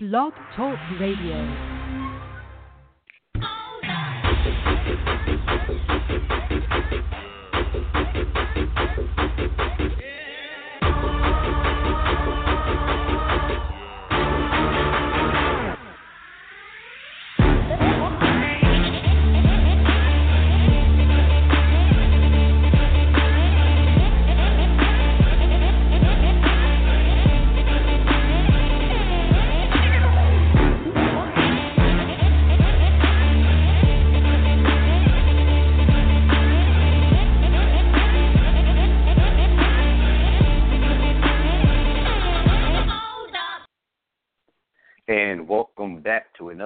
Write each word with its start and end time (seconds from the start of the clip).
Blog 0.00 0.32
Talk 0.54 0.78
Radio. 1.00 1.42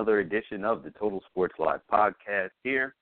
Another 0.03 0.19
edition 0.19 0.65
of 0.65 0.83
the 0.83 0.91
Total 0.91 1.23
Sports 1.31 1.55
Live 1.61 1.79
podcast 1.91 2.51
here 2.65 2.97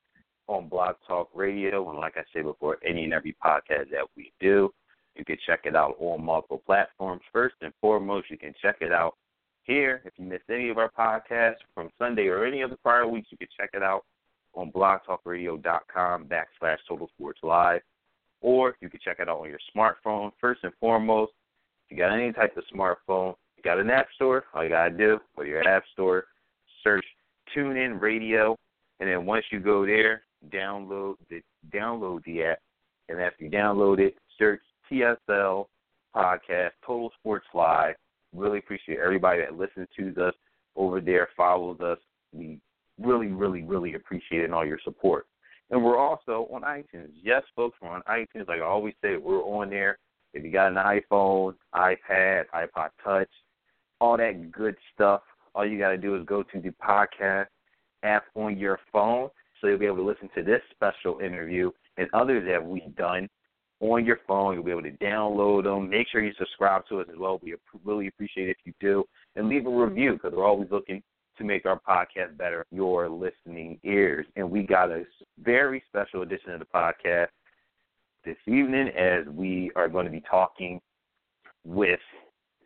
on 0.49 0.69
Blog 0.69 0.97
Talk 1.09 1.31
Radio. 1.35 1.89
And 1.89 1.99
like 1.99 2.19
I 2.19 2.25
said 2.31 2.43
before, 2.43 2.77
any 2.87 3.05
and 3.05 3.15
every 3.15 3.35
podcast 3.43 3.91
that 3.91 4.05
we 4.19 4.35
do, 4.39 4.71
you 5.17 5.25
can 5.25 5.39
check 5.47 5.61
it 5.65 5.75
out 5.75 5.97
on 5.99 6.23
multiple 6.23 6.63
platforms. 6.67 7.23
First 7.33 7.55
and 7.63 7.73
foremost, 7.81 8.31
you 8.31 8.37
can 8.37 8.53
check 8.61 8.77
it 8.83 8.93
out 8.93 9.15
here. 9.63 10.03
If 10.05 10.13
you 10.19 10.27
missed 10.27 10.51
any 10.51 10.69
of 10.69 10.77
our 10.77 10.91
podcasts 10.91 11.63
from 11.75 11.89
Sunday 11.99 12.27
or 12.27 12.45
any 12.45 12.61
of 12.61 12.69
the 12.69 12.77
prior 12.77 13.09
weeks, 13.09 13.29
you 13.31 13.39
can 13.39 13.49
check 13.59 13.71
it 13.73 13.83
out 13.83 14.05
on 14.53 14.71
blogtalkradio.com 14.71 16.27
backslash 16.27 16.77
Total 16.87 17.09
Sports 17.17 17.41
Live. 17.43 17.81
Or 18.43 18.77
you 18.83 18.91
can 18.91 19.01
check 19.03 19.21
it 19.21 19.29
out 19.31 19.41
on 19.41 19.49
your 19.49 19.59
smartphone. 19.75 20.33
First 20.39 20.65
and 20.65 20.73
foremost, 20.79 21.33
if 21.87 21.93
you 21.93 21.97
got 21.97 22.13
any 22.13 22.31
type 22.35 22.59
of 22.59 22.65
smartphone, 22.71 23.37
you 23.57 23.63
got 23.63 23.81
an 23.81 23.89
app 23.89 24.09
store, 24.17 24.45
all 24.53 24.63
you 24.63 24.69
gotta 24.69 24.91
do, 24.91 25.19
go 25.35 25.45
to 25.45 25.49
your 25.49 25.67
app 25.67 25.85
store, 25.95 26.27
search 26.83 27.05
TuneIn 27.57 28.01
Radio, 28.01 28.57
and 29.01 29.09
then 29.09 29.27
once 29.27 29.45
you 29.51 29.61
go 29.61 29.85
there, 29.87 30.23
download 30.53 31.15
the 31.29 31.43
download 31.75 32.25
the 32.25 32.45
app, 32.45 32.59
and 33.09 33.21
after 33.21 33.45
you 33.45 33.51
download 33.51 33.99
it, 33.99 34.17
search 34.39 34.61
TSL 34.91 35.67
Podcast 36.15 36.71
Total 36.85 37.11
Sports 37.19 37.47
Live. 37.55 37.95
Really 38.35 38.59
appreciate 38.59 38.99
everybody 38.99 39.41
that 39.41 39.57
listens 39.57 39.89
to 39.97 40.27
us 40.27 40.35
over 40.77 41.01
there, 41.01 41.29
follows 41.37 41.81
us. 41.81 41.99
We 42.33 42.61
really, 43.01 43.29
really, 43.29 43.63
really 43.63 43.95
appreciate 43.95 44.43
it 44.43 44.45
and 44.45 44.55
all 44.55 44.67
your 44.67 44.79
support. 44.85 45.27
And 45.71 45.83
we're 45.83 45.99
also 45.99 46.49
on 46.53 46.63
iTunes. 46.63 47.11
Yes, 47.23 47.43
folks, 47.55 47.79
we're 47.81 47.91
on 47.91 48.03
iTunes. 48.09 48.49
Like 48.49 48.61
I 48.61 48.65
always 48.65 48.95
say, 49.03 49.17
we're 49.17 49.43
on 49.43 49.71
there. 49.71 49.99
If 50.35 50.45
you 50.45 50.53
got 50.53 50.69
an 50.69 50.75
iPhone, 50.75 51.55
iPad, 51.75 52.45
iPod 52.55 52.91
Touch, 53.03 53.29
all 54.01 54.17
that 54.17 54.51
good 54.53 54.77
stuff. 54.95 55.23
All 55.55 55.67
you 55.67 55.79
got 55.79 55.91
to 55.91 55.99
do 55.99 56.17
is 56.17 56.25
go 56.27 56.43
to 56.43 56.61
the 56.61 56.71
podcast 56.83 57.47
app 58.03 58.25
on 58.35 58.57
your 58.59 58.79
phone, 58.93 59.29
so 59.61 59.67
you'll 59.67 59.79
be 59.79 59.87
able 59.87 59.97
to 59.97 60.03
listen 60.05 60.31
to 60.35 60.43
this 60.43 60.63
special 60.71 61.21
interview 61.21 61.71
and 61.97 62.09
others 62.13 62.47
that 62.49 62.65
we've 62.65 62.95
done 62.97 63.29
on 63.81 64.05
your 64.05 64.21
phone. 64.27 64.55
You'll 64.55 64.65
be 64.65 64.71
able 64.71 64.83
to 64.83 64.93
download 64.93 65.65
them. 65.65 65.91
Make 65.91 66.09
sure 66.09 66.23
you 66.23 66.33
subscribe 66.39 66.87
to 66.89 67.01
us 67.01 67.07
as 67.11 67.19
well. 67.19 67.41
We 67.43 67.55
really 67.85 68.07
appreciate 68.07 68.49
it 68.49 68.57
if 68.61 68.67
you 68.67 68.73
do, 68.81 69.05
and 69.37 69.49
leave 69.49 69.67
a 69.67 69.71
review 69.71 70.15
because 70.15 70.33
we're 70.35 70.47
always 70.47 70.71
looking 70.71 71.03
to 71.39 71.45
make 71.45 71.67
our 71.67 71.81
podcast 71.89 72.37
better 72.37 72.67
your 72.71 73.09
listening 73.09 73.79
ears. 73.83 74.27
And 74.37 74.51
we 74.51 74.63
got 74.63 74.91
a 74.91 75.05
very 75.43 75.83
special 75.89 76.23
edition 76.23 76.51
of 76.51 76.61
the 76.61 76.67
podcast 76.67 77.29
this 78.25 78.37
evening 78.47 78.89
as 78.89 79.27
we 79.33 79.71
are 79.77 79.89
going 79.89 80.05
to 80.05 80.11
be 80.11 80.23
talking 80.31 80.81
with 81.65 82.01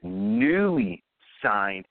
newly 0.03 1.03
signed 1.43 1.87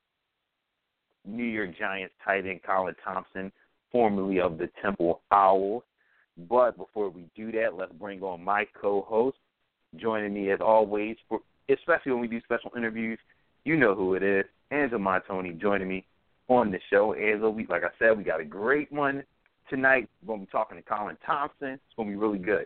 New 1.25 1.43
York 1.43 1.77
Giants 1.77 2.13
tight 2.23 2.45
end 2.45 2.61
Colin 2.65 2.95
Thompson, 3.03 3.51
formerly 3.91 4.39
of 4.39 4.57
the 4.57 4.69
Temple 4.81 5.21
Owls. 5.31 5.83
But 6.49 6.77
before 6.77 7.09
we 7.09 7.25
do 7.35 7.51
that, 7.51 7.75
let's 7.77 7.93
bring 7.93 8.21
on 8.23 8.43
my 8.43 8.65
co-host, 8.79 9.37
joining 9.95 10.33
me 10.33 10.51
as 10.51 10.59
always, 10.61 11.15
for, 11.29 11.39
especially 11.69 12.11
when 12.11 12.21
we 12.21 12.27
do 12.27 12.41
special 12.41 12.71
interviews. 12.75 13.19
You 13.65 13.77
know 13.77 13.95
who 13.95 14.15
it 14.15 14.23
is, 14.23 14.45
Angela 14.71 14.99
Montoni, 14.99 15.51
joining 15.53 15.87
me 15.87 16.05
on 16.47 16.71
the 16.71 16.79
show. 16.89 17.13
Angela, 17.13 17.49
we, 17.49 17.65
like 17.67 17.83
I 17.83 17.89
said, 17.99 18.17
we 18.17 18.23
got 18.23 18.41
a 18.41 18.45
great 18.45 18.91
one 18.91 19.23
tonight. 19.69 20.09
We're 20.25 20.35
to 20.37 20.45
be 20.45 20.51
talking 20.51 20.77
to 20.77 20.83
Colin 20.83 21.17
Thompson. 21.25 21.73
It's 21.73 21.95
to 21.97 22.03
be 22.03 22.15
really 22.15 22.39
good. 22.39 22.65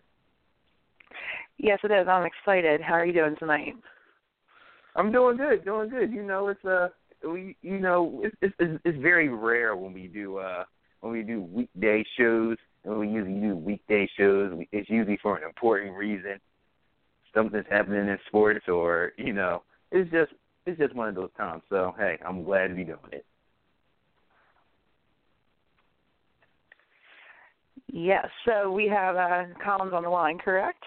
Yes, 1.58 1.80
it 1.84 1.92
is. 1.92 2.08
I'm 2.08 2.26
excited. 2.26 2.82
How 2.82 2.94
are 2.94 3.06
you 3.06 3.14
doing 3.14 3.36
tonight? 3.38 3.76
I'm 4.96 5.12
doing 5.12 5.38
good, 5.38 5.64
doing 5.64 5.90
good. 5.90 6.12
You 6.12 6.24
know, 6.24 6.48
it's 6.48 6.64
uh, 6.66 6.88
we, 7.24 7.56
you 7.62 7.80
know, 7.80 8.22
it's 8.24 8.56
it's 8.60 8.80
it's 8.84 8.98
very 9.02 9.30
rare 9.30 9.76
when 9.76 9.94
we 9.94 10.08
do 10.08 10.38
uh 10.38 10.64
when 11.02 11.14
we 11.14 11.24
do 11.24 11.42
weekday 11.42 12.04
shows. 12.18 12.58
When 12.84 13.00
we 13.00 13.10
usually 13.10 13.40
do 13.42 13.56
weekday 13.56 14.10
shows, 14.18 14.54
it's 14.72 14.90
usually 14.90 15.20
for 15.22 15.38
an 15.38 15.44
important 15.44 15.96
reason. 15.96 16.40
Something's 17.34 17.66
happening 17.70 18.08
in 18.08 18.18
sports, 18.28 18.66
or 18.68 19.14
you 19.18 19.34
know, 19.34 19.64
it's 19.92 20.10
just 20.12 20.32
it's 20.66 20.80
just 20.80 20.96
one 20.96 21.10
of 21.10 21.16
those 21.16 21.32
times. 21.38 21.64
So 21.70 21.94
hey, 21.98 22.18
I'm 22.26 22.44
glad 22.44 22.68
to 22.68 22.76
be 22.76 22.84
doing 22.84 23.00
it. 23.12 23.26
Yes. 27.92 28.28
So 28.46 28.72
we 28.72 28.88
have 28.88 29.16
uh, 29.16 29.46
Collins 29.64 29.94
on 29.94 30.04
the 30.04 30.10
line, 30.10 30.38
correct? 30.38 30.84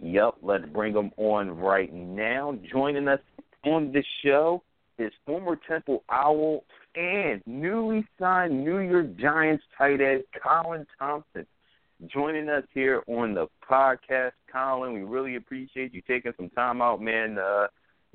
Yep, 0.00 0.36
let's 0.42 0.64
bring 0.66 0.94
him 0.94 1.10
on 1.16 1.50
right 1.50 1.92
now. 1.92 2.56
Joining 2.70 3.08
us 3.08 3.18
on 3.64 3.90
the 3.90 4.04
show 4.24 4.62
is 4.98 5.12
former 5.26 5.58
Temple 5.68 6.04
Owl 6.10 6.64
and 6.94 7.42
newly 7.46 8.06
signed 8.18 8.64
New 8.64 8.78
York 8.78 9.16
Giants 9.16 9.64
tight 9.76 10.00
end 10.00 10.24
Colin 10.42 10.86
Thompson. 10.98 11.46
Joining 12.06 12.48
us 12.48 12.64
here 12.74 13.02
on 13.08 13.34
the 13.34 13.46
podcast, 13.68 14.32
Colin. 14.52 14.94
We 14.94 15.02
really 15.02 15.36
appreciate 15.36 15.92
you 15.92 16.02
taking 16.06 16.32
some 16.36 16.50
time 16.50 16.80
out, 16.80 17.00
man. 17.00 17.38
Uh, 17.38 17.66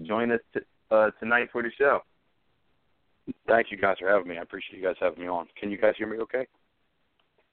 join 0.04 0.32
us 0.32 0.40
t- 0.54 0.62
uh, 0.90 1.12
tonight 1.20 1.50
for 1.52 1.62
the 1.62 1.70
show. 1.78 2.00
Thank 3.48 3.68
you 3.72 3.78
guys 3.78 3.98
for 4.00 4.10
having 4.10 4.28
me. 4.28 4.38
I 4.38 4.42
appreciate 4.42 4.80
you 4.80 4.86
guys 4.86 4.96
having 5.00 5.22
me 5.22 5.28
on. 5.28 5.48
Can 5.60 5.72
you 5.72 5.78
guys 5.78 5.94
hear 5.98 6.08
me 6.08 6.18
okay? 6.20 6.48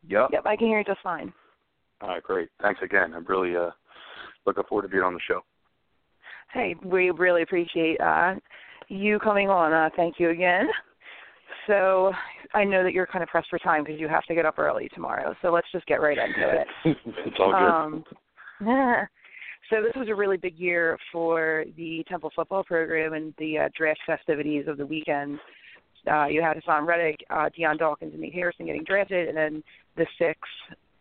Yep. 0.08 0.30
Yep, 0.32 0.42
I 0.46 0.56
can 0.56 0.68
hear 0.68 0.78
you 0.78 0.84
just 0.84 1.00
fine. 1.02 1.32
All 2.00 2.08
right, 2.08 2.22
great. 2.22 2.48
Thanks 2.62 2.80
again. 2.82 3.12
I'm 3.14 3.24
really 3.26 3.56
uh, 3.56 3.70
looking 4.46 4.64
forward 4.68 4.82
to 4.82 4.88
being 4.88 5.02
on 5.02 5.14
the 5.14 5.20
show. 5.28 5.40
Hey, 6.52 6.74
we 6.84 7.10
really 7.10 7.42
appreciate 7.42 8.00
uh, 8.00 8.34
you 8.88 9.18
coming 9.18 9.48
on. 9.48 9.72
Uh, 9.72 9.90
thank 9.96 10.16
you 10.18 10.30
again. 10.30 10.66
So 11.66 12.12
I 12.54 12.64
know 12.64 12.82
that 12.82 12.92
you're 12.92 13.06
kind 13.06 13.22
of 13.22 13.28
pressed 13.28 13.48
for 13.48 13.58
time 13.58 13.84
because 13.84 14.00
you 14.00 14.08
have 14.08 14.24
to 14.24 14.34
get 14.34 14.46
up 14.46 14.58
early 14.58 14.88
tomorrow. 14.94 15.34
So 15.42 15.52
let's 15.52 15.66
just 15.72 15.86
get 15.86 16.00
right 16.00 16.18
into 16.18 16.60
it. 16.60 16.66
it's 17.26 17.36
all 17.38 17.52
good. 17.52 17.56
Um, 17.56 18.04
so 19.70 19.82
this 19.82 19.92
was 19.94 20.08
a 20.08 20.14
really 20.14 20.36
big 20.36 20.58
year 20.58 20.98
for 21.12 21.64
the 21.76 22.04
Temple 22.08 22.32
football 22.34 22.64
program 22.64 23.12
and 23.12 23.34
the 23.38 23.58
uh, 23.58 23.68
draft 23.76 24.00
festivities 24.06 24.66
of 24.66 24.78
the 24.78 24.86
weekend. 24.86 25.38
Uh, 26.10 26.26
you 26.26 26.42
had 26.42 26.56
Haason 26.56 26.86
Reddick, 26.86 27.20
uh, 27.30 27.50
Dion 27.54 27.76
Dawkins, 27.76 28.12
and 28.12 28.22
Nate 28.22 28.34
Hairston 28.34 28.66
getting 28.66 28.84
drafted, 28.84 29.28
and 29.28 29.36
then 29.36 29.62
the 29.96 30.06
six 30.18 30.38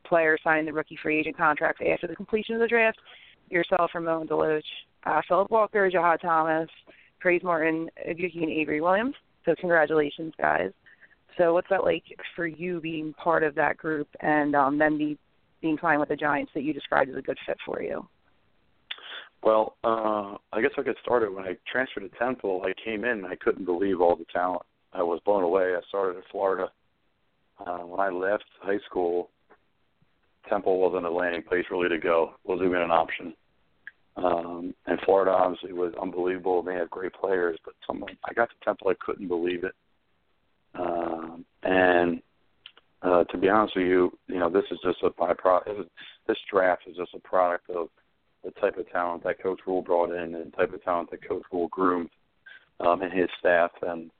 players 0.05 0.41
signed 0.43 0.67
the 0.67 0.73
rookie 0.73 0.99
free 1.01 1.19
agent 1.19 1.37
contracts 1.37 1.81
after 1.89 2.07
the 2.07 2.15
completion 2.15 2.55
of 2.55 2.61
the 2.61 2.67
draft. 2.67 2.99
Yourself, 3.49 3.91
Romond 3.95 4.27
Deloatch, 4.27 4.61
uh, 5.05 5.21
Philip 5.27 5.49
Walker, 5.49 5.89
Jahad 5.89 6.21
Thomas, 6.21 6.69
Praise 7.19 7.41
Martin, 7.43 7.89
Yuki, 8.15 8.43
and 8.43 8.51
Avery 8.51 8.81
Williams. 8.81 9.15
So 9.45 9.55
congratulations, 9.59 10.33
guys. 10.37 10.71
So 11.37 11.53
what's 11.53 11.69
that 11.69 11.83
like 11.83 12.03
for 12.35 12.47
you 12.47 12.81
being 12.81 13.13
part 13.13 13.43
of 13.43 13.55
that 13.55 13.77
group 13.77 14.07
and 14.21 14.55
um, 14.55 14.77
then 14.77 14.97
be, 14.97 15.17
being 15.61 15.77
signed 15.81 15.99
with 15.99 16.09
the 16.09 16.15
Giants 16.15 16.51
that 16.53 16.63
you 16.63 16.73
described 16.73 17.09
as 17.09 17.15
a 17.15 17.21
good 17.21 17.37
fit 17.45 17.57
for 17.65 17.81
you? 17.81 18.05
Well, 19.41 19.77
uh, 19.83 20.35
I 20.51 20.61
guess 20.61 20.71
I'll 20.77 20.83
get 20.83 20.97
started. 21.01 21.33
When 21.33 21.45
I 21.45 21.55
transferred 21.71 22.01
to 22.01 22.19
Temple, 22.19 22.63
I 22.65 22.73
came 22.83 23.05
in 23.05 23.11
and 23.11 23.25
I 23.25 23.35
couldn't 23.35 23.65
believe 23.65 24.01
all 24.01 24.17
the 24.17 24.25
talent. 24.33 24.63
I 24.91 25.01
was 25.01 25.21
blown 25.25 25.43
away. 25.43 25.75
I 25.75 25.79
started 25.87 26.17
in 26.17 26.23
Florida. 26.31 26.69
Uh, 27.65 27.79
when 27.79 27.99
I 27.99 28.09
left 28.09 28.45
high 28.61 28.79
school, 28.89 29.29
Temple 30.49 30.79
wasn't 30.79 31.05
a 31.05 31.11
landing 31.11 31.43
place 31.43 31.65
really 31.71 31.89
to 31.89 31.97
go. 31.97 32.33
wasn't 32.43 32.69
even 32.69 32.81
an 32.81 32.91
option. 32.91 33.33
Um, 34.15 34.73
and 34.85 34.99
Florida 35.05 35.31
obviously 35.31 35.73
was 35.73 35.93
unbelievable. 36.01 36.61
They 36.61 36.75
had 36.75 36.89
great 36.89 37.13
players, 37.13 37.57
but 37.63 37.73
someone 37.87 38.17
I 38.25 38.33
got 38.33 38.49
to 38.49 38.55
Temple, 38.65 38.89
I 38.89 38.95
couldn't 38.99 39.27
believe 39.27 39.63
it. 39.63 39.73
Um, 40.75 41.45
and 41.63 42.21
uh, 43.01 43.23
to 43.25 43.37
be 43.37 43.49
honest 43.49 43.75
with 43.75 43.87
you, 43.87 44.11
you 44.27 44.39
know, 44.39 44.49
this 44.49 44.65
is 44.71 44.79
just 44.83 45.03
a 45.03 45.09
byproduct. 45.09 45.85
This 46.27 46.37
draft 46.51 46.83
is 46.87 46.97
just 46.97 47.13
a 47.13 47.19
product 47.19 47.69
of 47.69 47.87
the 48.43 48.51
type 48.51 48.77
of 48.77 48.89
talent 48.91 49.23
that 49.23 49.41
Coach 49.41 49.59
Rhule 49.65 49.81
brought 49.81 50.11
in, 50.11 50.35
and 50.35 50.51
the 50.51 50.55
type 50.55 50.73
of 50.73 50.83
talent 50.83 51.11
that 51.11 51.27
Coach 51.27 51.43
Rhule 51.51 51.69
groomed, 51.69 52.09
um, 52.79 53.01
and 53.01 53.11
his 53.11 53.29
staff. 53.39 53.71
And 53.81 54.11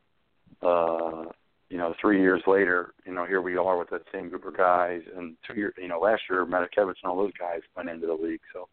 uh, 0.62 1.26
you 1.70 1.78
know, 1.78 1.94
three 2.02 2.20
years 2.20 2.42
later, 2.48 2.94
you 3.06 3.14
know, 3.14 3.26
here 3.26 3.42
we 3.42 3.58
are 3.58 3.78
with 3.78 3.90
that 3.92 4.02
same 4.14 4.30
group 4.30 4.46
of 4.46 4.58
guys. 4.58 5.02
And 5.16 5.36
two 5.48 5.56
years, 5.56 5.74
you 5.78 5.88
know, 5.88 6.00
last 6.00 6.24
year, 6.30 6.46
Matakevich 6.46 6.96
and 7.04 7.12
all 7.12 7.18
those 7.18 7.34
guys 7.40 7.62
went 7.76 7.90
into 7.90 8.08
the 8.08 8.14
league. 8.14 8.42
So 8.54 8.68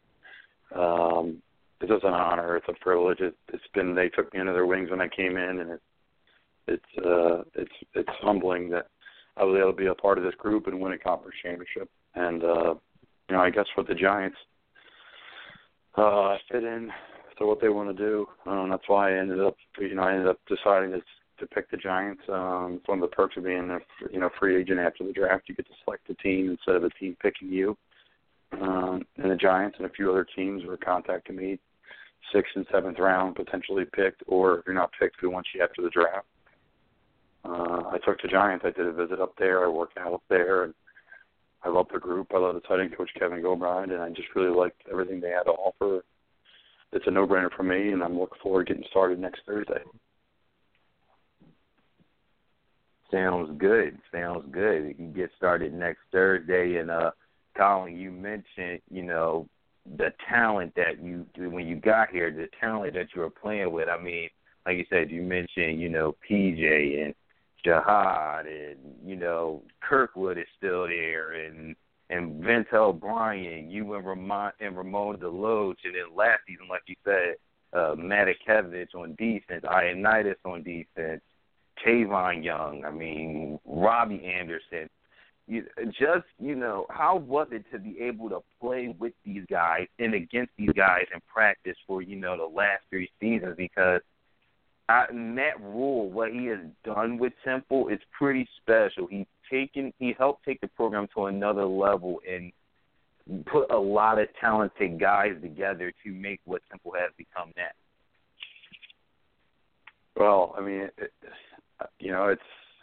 um, 0.75 1.43
it's 1.81 1.91
just 1.91 2.05
an 2.05 2.15
honor. 2.15 2.57
It's 2.57 2.69
a 2.69 2.85
privilege. 2.85 3.21
It, 3.21 3.35
it's 3.53 3.65
been 3.75 3.95
they 3.95 4.09
took 4.09 4.33
me 4.33 4.41
under 4.41 4.53
their 4.53 4.67
wings 4.67 4.91
when 4.91 5.01
I 5.01 5.09
came 5.09 5.37
in, 5.37 5.61
and 5.61 5.71
it, 5.73 5.81
it's 6.69 7.07
uh, 7.07 7.43
it's 7.55 7.73
it's 7.95 8.09
humbling 8.21 8.71
that 8.71 8.89
I 9.37 9.45
was 9.45 9.59
able 9.59 9.73
to 9.73 9.77
be 9.77 9.87
a 9.87 9.95
part 9.95 10.19
of 10.19 10.25
this 10.25 10.35
group 10.35 10.67
and 10.67 10.81
win 10.81 10.93
a 10.93 10.99
conference 10.99 11.37
championship. 11.43 11.91
And 12.15 12.43
uh, 12.43 12.75
you 13.29 13.37
know, 13.37 13.41
I 13.41 13.51
guess 13.51 13.67
with 13.77 13.89
the 13.89 13.95
Giants, 13.95 14.39
uh, 15.97 16.37
fit 16.51 16.65
in 16.65 16.91
to 17.39 17.47
what 17.47 17.61
they 17.61 17.69
want 17.69 17.95
to 17.95 18.03
do. 18.03 18.27
Um, 18.47 18.71
that's 18.71 18.89
why 18.89 19.11
I 19.11 19.19
ended 19.19 19.41
up, 19.41 19.57
you 19.79 19.95
know, 19.95 20.03
I 20.03 20.13
ended 20.13 20.29
up 20.29 20.41
deciding 20.49 20.93
to 20.93 21.03
to 21.39 21.47
pick 21.47 21.71
the 21.71 21.77
Giants. 21.77 22.23
Um, 22.33 22.79
it's 22.79 22.89
one 22.89 23.03
of 23.03 23.11
the 23.11 23.15
perks 23.15 23.37
of 23.37 23.45
being 23.45 23.71
a 23.71 23.79
you 24.11 24.19
know 24.19 24.31
free 24.39 24.59
agent 24.59 24.81
after 24.81 25.05
the 25.05 25.13
draft. 25.13 25.49
You 25.49 25.55
get 25.55 25.67
to 25.67 25.75
select 25.85 26.09
a 26.09 26.15
team 26.15 26.51
instead 26.51 26.77
of 26.77 26.85
a 26.85 26.91
team 26.91 27.17
picking 27.21 27.49
you. 27.49 27.77
Um, 28.53 29.03
and 29.17 29.31
the 29.31 29.37
Giants 29.37 29.77
and 29.79 29.87
a 29.87 29.93
few 29.93 30.11
other 30.11 30.27
teams 30.37 30.65
were 30.65 30.77
contacting 30.77 31.37
me, 31.37 31.59
sixth 32.33 32.53
and 32.57 32.67
seventh 32.73 32.99
round 32.99 33.35
potentially 33.35 33.85
picked, 33.85 34.23
or 34.27 34.59
if 34.59 34.67
you're 34.67 34.75
not 34.75 34.91
picked, 34.99 35.23
we 35.23 35.29
want 35.29 35.47
you 35.55 35.63
after 35.63 35.83
the 35.83 35.91
draft. 35.91 36.27
Uh, 37.45 37.91
I 37.93 37.99
took 38.05 38.21
the 38.23 38.29
Giants. 38.29 38.65
I 38.67 38.71
did 38.71 38.87
a 38.87 38.93
visit 38.93 39.21
up 39.21 39.35
there. 39.39 39.65
I 39.65 39.69
worked 39.69 39.99
out 39.99 40.15
up 40.15 40.23
there, 40.29 40.65
and 40.65 40.75
I 41.63 41.69
love 41.69 41.87
the 41.93 42.01
group. 42.01 42.29
I 42.35 42.39
love 42.39 42.55
the 42.55 42.61
tight 42.61 42.81
end 42.81 42.97
coach 42.97 43.11
Kevin 43.19 43.43
Gilbride, 43.43 43.93
and 43.93 44.03
I 44.03 44.09
just 44.11 44.35
really 44.35 44.55
liked 44.55 44.83
everything 44.91 45.21
they 45.21 45.31
had 45.31 45.45
to 45.45 45.53
offer. 45.53 46.03
It's 46.93 47.07
a 47.07 47.11
no-brainer 47.11 47.53
for 47.57 47.63
me, 47.63 47.93
and 47.93 48.03
I'm 48.03 48.19
looking 48.19 48.39
forward 48.43 48.67
to 48.67 48.75
getting 48.75 48.89
started 48.91 49.19
next 49.19 49.43
Thursday. 49.47 49.83
Sounds 53.11 53.51
good. 53.59 53.99
Sounds 54.13 54.45
good. 54.51 54.89
You 54.89 54.95
can 54.95 55.13
get 55.13 55.31
started 55.37 55.73
next 55.73 56.01
Thursday. 56.11 56.77
And 56.77 56.91
uh, 56.91 57.11
Colin, 57.57 57.97
you 57.97 58.11
mentioned, 58.11 58.81
you 58.91 59.03
know, 59.03 59.49
the 59.97 60.13
talent 60.29 60.75
that 60.77 61.03
you 61.03 61.27
when 61.37 61.67
you 61.67 61.77
got 61.77 62.11
here, 62.11 62.31
the 62.31 62.49
talent 62.61 62.95
that 62.95 63.09
you 63.15 63.21
were 63.21 63.31
playing 63.31 63.71
with. 63.73 63.89
I 63.89 64.01
mean, 64.01 64.29
like 64.67 64.79
you 64.79 64.85
said, 64.91 65.11
you 65.11 65.23
mentioned, 65.23 65.81
you 65.81 65.89
know, 65.89 66.17
PJ 66.29 67.05
and 67.05 67.15
Jihad 67.65 68.47
and 68.47 68.77
you 69.05 69.17
know 69.17 69.63
Kirkwood 69.81 70.39
is 70.39 70.47
still 70.57 70.87
there 70.87 71.33
and 71.33 71.75
and 72.09 72.43
Ventel 72.43 72.99
Bryant, 72.99 73.71
you 73.71 73.95
and 73.95 74.07
Ramon 74.07 74.53
and 74.61 74.77
Romond 74.77 75.19
Deloatch, 75.19 75.79
and 75.85 75.95
then 75.95 76.17
last 76.17 76.41
season, 76.47 76.69
like 76.69 76.83
you 76.87 76.95
said, 77.05 77.35
uh, 77.73 77.97
Matakevich 77.97 78.95
on 78.95 79.17
defense, 79.17 79.65
Ioannidis 79.65 80.37
on 80.45 80.63
defense, 80.63 81.21
Tavon 81.85 82.45
Young. 82.45 82.85
I 82.85 82.93
mean, 82.93 83.59
Robbie 83.65 84.25
Anderson. 84.25 84.89
You, 85.49 85.65
just 85.87 86.27
you 86.41 86.57
know, 86.57 86.87
how 86.91 87.17
was 87.17 87.49
it 87.53 87.65
to 87.73 87.79
be 87.79 88.01
able 88.01 88.29
to 88.31 88.41
play 88.61 88.95
with 88.99 89.13
these 89.25 89.45
guys 89.49 89.87
and 89.99 90.13
against 90.15 90.51
these 90.59 90.73
guys 90.77 91.05
in 91.15 91.21
practice 91.33 91.77
for 91.87 92.03
you 92.03 92.17
know 92.17 92.37
the 92.37 92.53
last 92.53 92.83
three 92.91 93.09
seasons? 93.21 93.55
Because 93.57 94.01
I, 94.89 95.07
Matt 95.13 95.61
Rhule, 95.61 96.11
what 96.11 96.33
he 96.33 96.47
has 96.47 96.61
done 96.85 97.19
with 97.19 97.33
Temple 97.45 97.89
is 97.89 97.99
pretty 98.17 98.49
special. 98.61 99.07
He's 99.09 99.27
taken, 99.51 99.93
he 99.99 100.15
helped 100.17 100.45
take 100.45 100.61
the 100.61 100.69
program 100.69 101.09
to 101.15 101.27
another 101.27 101.65
level 101.65 102.21
and 102.29 102.53
put 103.47 103.71
a 103.71 103.79
lot 103.79 104.21
of 104.21 104.29
talented 104.41 105.01
guys 105.01 105.33
together 105.43 105.93
to 106.05 106.13
make 106.13 106.41
what 106.45 106.63
Temple 106.71 106.93
has 106.99 107.11
become 107.17 107.53
now. 107.57 107.65
Well, 110.17 110.55
I 110.57 110.61
mean, 110.61 110.89
it, 110.99 111.13
you 111.99 112.13
know, 112.13 112.29
it's 112.29 112.41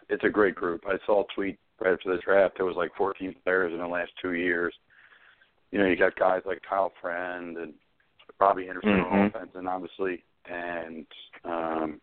it's 0.10 0.24
a 0.24 0.30
great 0.30 0.54
group. 0.54 0.84
I 0.86 0.98
saw 1.06 1.22
a 1.24 1.26
tweet 1.34 1.58
right 1.80 1.94
after 1.94 2.16
the 2.16 2.22
draft. 2.22 2.56
There 2.58 2.66
was 2.66 2.76
like 2.76 2.92
14 2.98 3.36
players 3.44 3.74
in 3.74 3.80
the 3.80 3.88
last 3.88 4.12
two 4.22 4.34
years. 4.34 4.74
You 5.72 5.80
know, 5.80 5.86
you 5.86 5.96
got 5.96 6.16
guys 6.18 6.42
like 6.46 6.62
Kyle 6.68 6.92
Friend 7.02 7.58
and 7.58 7.74
Robbie 8.40 8.68
Anderson 8.68 8.92
mm-hmm. 8.92 9.16
on 9.16 9.26
offense, 9.28 9.52
and 9.56 9.68
obviously, 9.68 10.24
and 10.46 11.06
um, 11.46 12.02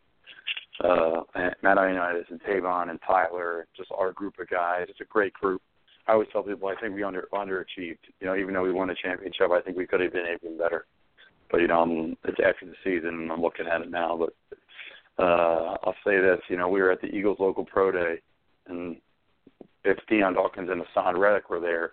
uh, 0.83 1.23
and 1.35 1.55
Matt 1.63 1.77
Ioannidis 1.77 2.31
and 2.31 2.43
Tavon 2.43 2.91
and 2.91 2.99
Tyler, 3.07 3.67
just 3.77 3.91
our 3.97 4.13
group 4.13 4.39
of 4.41 4.49
guys. 4.49 4.87
It's 4.89 5.01
a 5.01 5.05
great 5.05 5.33
group. 5.35 5.63
I 6.07 6.13
always 6.13 6.29
tell 6.33 6.43
people 6.43 6.69
I 6.69 6.81
think 6.81 6.95
we 6.95 7.03
under 7.03 7.29
underachieved. 7.33 7.99
You 8.21 8.27
know, 8.27 8.37
even 8.37 8.55
though 8.55 8.63
we 8.63 8.73
won 8.73 8.91
a 8.91 8.95
championship, 8.95 9.51
I 9.53 9.61
think 9.61 9.77
we 9.77 9.87
could 9.87 10.01
have 10.01 10.13
been 10.13 10.27
even 10.43 10.59
better. 10.59 10.87
But 11.51 11.61
you 11.61 11.69
know, 11.69 11.81
I'm, 11.81 12.17
it's 12.25 12.39
after 12.45 12.67
the 12.67 12.75
season, 12.83 13.11
and 13.11 13.33
I'm 13.33 13.43
looking 13.43 13.67
at 13.67 13.83
it 13.83 13.91
now. 13.91 14.17
But 14.17 15.23
uh, 15.23 15.77
I'll 15.85 15.95
say 16.05 16.19
this, 16.21 16.41
you 16.49 16.57
know, 16.57 16.69
we 16.69 16.81
were 16.81 16.91
at 16.91 17.01
the 17.01 17.09
Eagles 17.09 17.39
local 17.41 17.65
pro 17.65 17.93
day, 17.93 18.21
and 18.67 18.97
if 19.85 19.99
Dion 20.09 20.35
Dawkins 20.35 20.69
and 20.71 20.82
Haason 20.82 21.19
Reddick 21.19 21.50
were 21.50 21.61
there, 21.61 21.93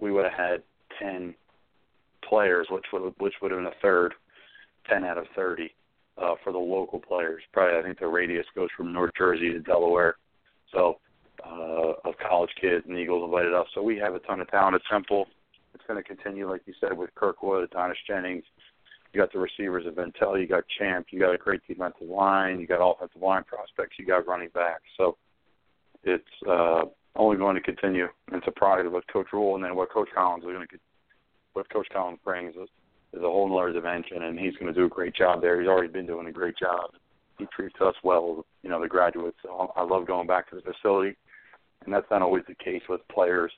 we 0.00 0.12
would 0.12 0.24
have 0.24 0.32
had 0.32 0.62
ten 0.98 1.34
players, 2.28 2.66
which 2.70 2.84
would 2.92 3.14
which 3.18 3.34
would 3.40 3.50
have 3.50 3.60
been 3.60 3.66
a 3.66 3.82
third, 3.82 4.14
ten 4.88 5.04
out 5.04 5.18
of 5.18 5.26
thirty 5.34 5.74
uh, 6.18 6.34
for 6.42 6.52
the 6.52 6.58
local 6.58 7.00
players. 7.00 7.42
Probably, 7.52 7.78
I 7.78 7.82
think 7.82 7.98
the 7.98 8.06
radius 8.06 8.46
goes 8.54 8.68
from 8.76 8.92
North 8.92 9.12
Jersey 9.16 9.52
to 9.52 9.60
Delaware. 9.60 10.16
So, 10.72 10.98
uh, 11.44 11.92
of 12.04 12.14
college 12.28 12.50
kids, 12.60 12.84
and 12.86 12.96
the 12.96 13.00
Eagles 13.00 13.24
invited 13.24 13.54
us. 13.54 13.66
So 13.74 13.82
we 13.82 13.96
have 13.98 14.14
a 14.14 14.18
ton 14.20 14.40
of 14.40 14.50
talent 14.50 14.74
at 14.74 14.82
Temple. 14.90 15.26
It's 15.74 15.84
going 15.86 16.02
to 16.02 16.06
continue, 16.06 16.48
like 16.48 16.62
you 16.66 16.74
said, 16.80 16.96
with 16.96 17.14
Kirkwood, 17.14 17.64
Adonis 17.64 17.98
Jennings, 18.06 18.44
you 19.16 19.22
got 19.22 19.32
the 19.32 19.38
receivers 19.38 19.86
of 19.86 19.94
Ventel, 19.94 20.38
you 20.38 20.46
got 20.46 20.64
Champ, 20.78 21.06
you 21.10 21.18
got 21.18 21.34
a 21.34 21.38
great 21.38 21.62
defensive 21.66 22.08
line, 22.08 22.60
you 22.60 22.66
got 22.66 22.86
offensive 22.86 23.22
line 23.22 23.44
prospects, 23.44 23.96
you 23.98 24.06
got 24.06 24.26
running 24.26 24.50
backs. 24.52 24.84
So 24.96 25.16
it's 26.04 26.24
uh, 26.48 26.82
only 27.16 27.36
going 27.36 27.56
to 27.56 27.62
continue. 27.62 28.06
And 28.28 28.38
it's 28.38 28.46
a 28.48 28.58
product 28.58 28.86
of 28.86 28.92
what 28.92 29.06
Coach 29.08 29.26
Rhule 29.32 29.54
and 29.54 29.64
then 29.64 29.74
what 29.76 29.90
Coach 29.90 30.08
Collins 30.14 30.44
is 30.44 30.50
going 30.50 30.66
to 30.66 30.78
what 31.52 31.70
Coach 31.70 31.88
Collins 31.92 32.18
brings 32.24 32.54
is, 32.54 32.68
is 33.14 33.22
a 33.22 33.26
whole 33.26 33.58
other 33.58 33.72
dimension, 33.72 34.24
and 34.24 34.38
he's 34.38 34.54
going 34.56 34.72
to 34.72 34.78
do 34.78 34.84
a 34.84 34.90
great 34.90 35.14
job 35.14 35.40
there. 35.40 35.58
He's 35.58 35.68
already 35.68 35.88
been 35.88 36.06
doing 36.06 36.26
a 36.26 36.32
great 36.32 36.56
job. 36.58 36.90
He 37.38 37.46
treats 37.54 37.76
us 37.80 37.94
well, 38.04 38.44
you 38.62 38.68
know, 38.68 38.80
the 38.80 38.88
graduates. 38.88 39.38
So 39.42 39.72
I 39.74 39.82
love 39.82 40.06
going 40.06 40.26
back 40.26 40.50
to 40.50 40.56
the 40.56 40.62
facility, 40.62 41.16
and 41.84 41.94
that's 41.94 42.06
not 42.10 42.20
always 42.20 42.44
the 42.46 42.54
case 42.62 42.82
with 42.88 43.00
players 43.08 43.52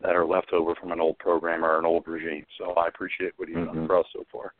that 0.00 0.16
are 0.16 0.26
left 0.26 0.52
over 0.52 0.74
from 0.74 0.90
an 0.90 1.00
old 1.00 1.18
program 1.18 1.64
or 1.64 1.78
an 1.78 1.84
old 1.84 2.08
regime. 2.08 2.44
So 2.58 2.72
I 2.72 2.88
appreciate 2.88 3.32
what 3.36 3.48
he's 3.48 3.56
mm-hmm. 3.56 3.74
done 3.74 3.86
for 3.86 4.00
us 4.00 4.06
so 4.12 4.24
far 4.32 4.52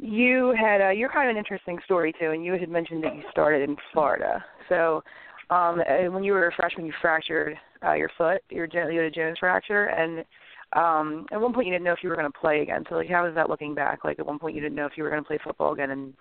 you 0.00 0.54
had 0.58 0.80
a, 0.80 0.94
you're 0.94 1.10
kind 1.10 1.28
of 1.28 1.32
an 1.32 1.38
interesting 1.38 1.78
story 1.84 2.14
too, 2.18 2.30
and 2.30 2.44
you 2.44 2.52
had 2.52 2.68
mentioned 2.68 3.04
that 3.04 3.14
you 3.14 3.22
started 3.30 3.68
in 3.68 3.76
Florida. 3.92 4.42
So, 4.68 5.02
um, 5.50 5.80
when 6.12 6.22
you 6.22 6.32
were 6.32 6.48
a 6.48 6.54
freshman, 6.54 6.86
you 6.86 6.92
fractured 7.00 7.56
uh, 7.84 7.94
your 7.94 8.10
foot, 8.16 8.42
your 8.50 8.66
you 8.72 8.98
had 8.98 9.06
a 9.06 9.10
Jones 9.10 9.38
fracture, 9.38 9.86
and 9.86 10.24
um, 10.72 11.26
at 11.32 11.40
one 11.40 11.52
point 11.52 11.66
you 11.66 11.72
didn't 11.72 11.84
know 11.84 11.92
if 11.92 12.02
you 12.02 12.08
were 12.08 12.16
going 12.16 12.30
to 12.30 12.38
play 12.38 12.62
again. 12.62 12.84
So, 12.88 12.96
like, 12.96 13.08
how 13.08 13.24
was 13.24 13.34
that 13.34 13.50
looking 13.50 13.74
back? 13.74 14.04
Like, 14.04 14.18
at 14.18 14.26
one 14.26 14.38
point 14.38 14.54
you 14.54 14.60
didn't 14.60 14.76
know 14.76 14.86
if 14.86 14.92
you 14.96 15.02
were 15.02 15.10
going 15.10 15.22
to 15.22 15.26
play 15.26 15.38
football 15.42 15.72
again, 15.72 15.90
and 15.90 16.14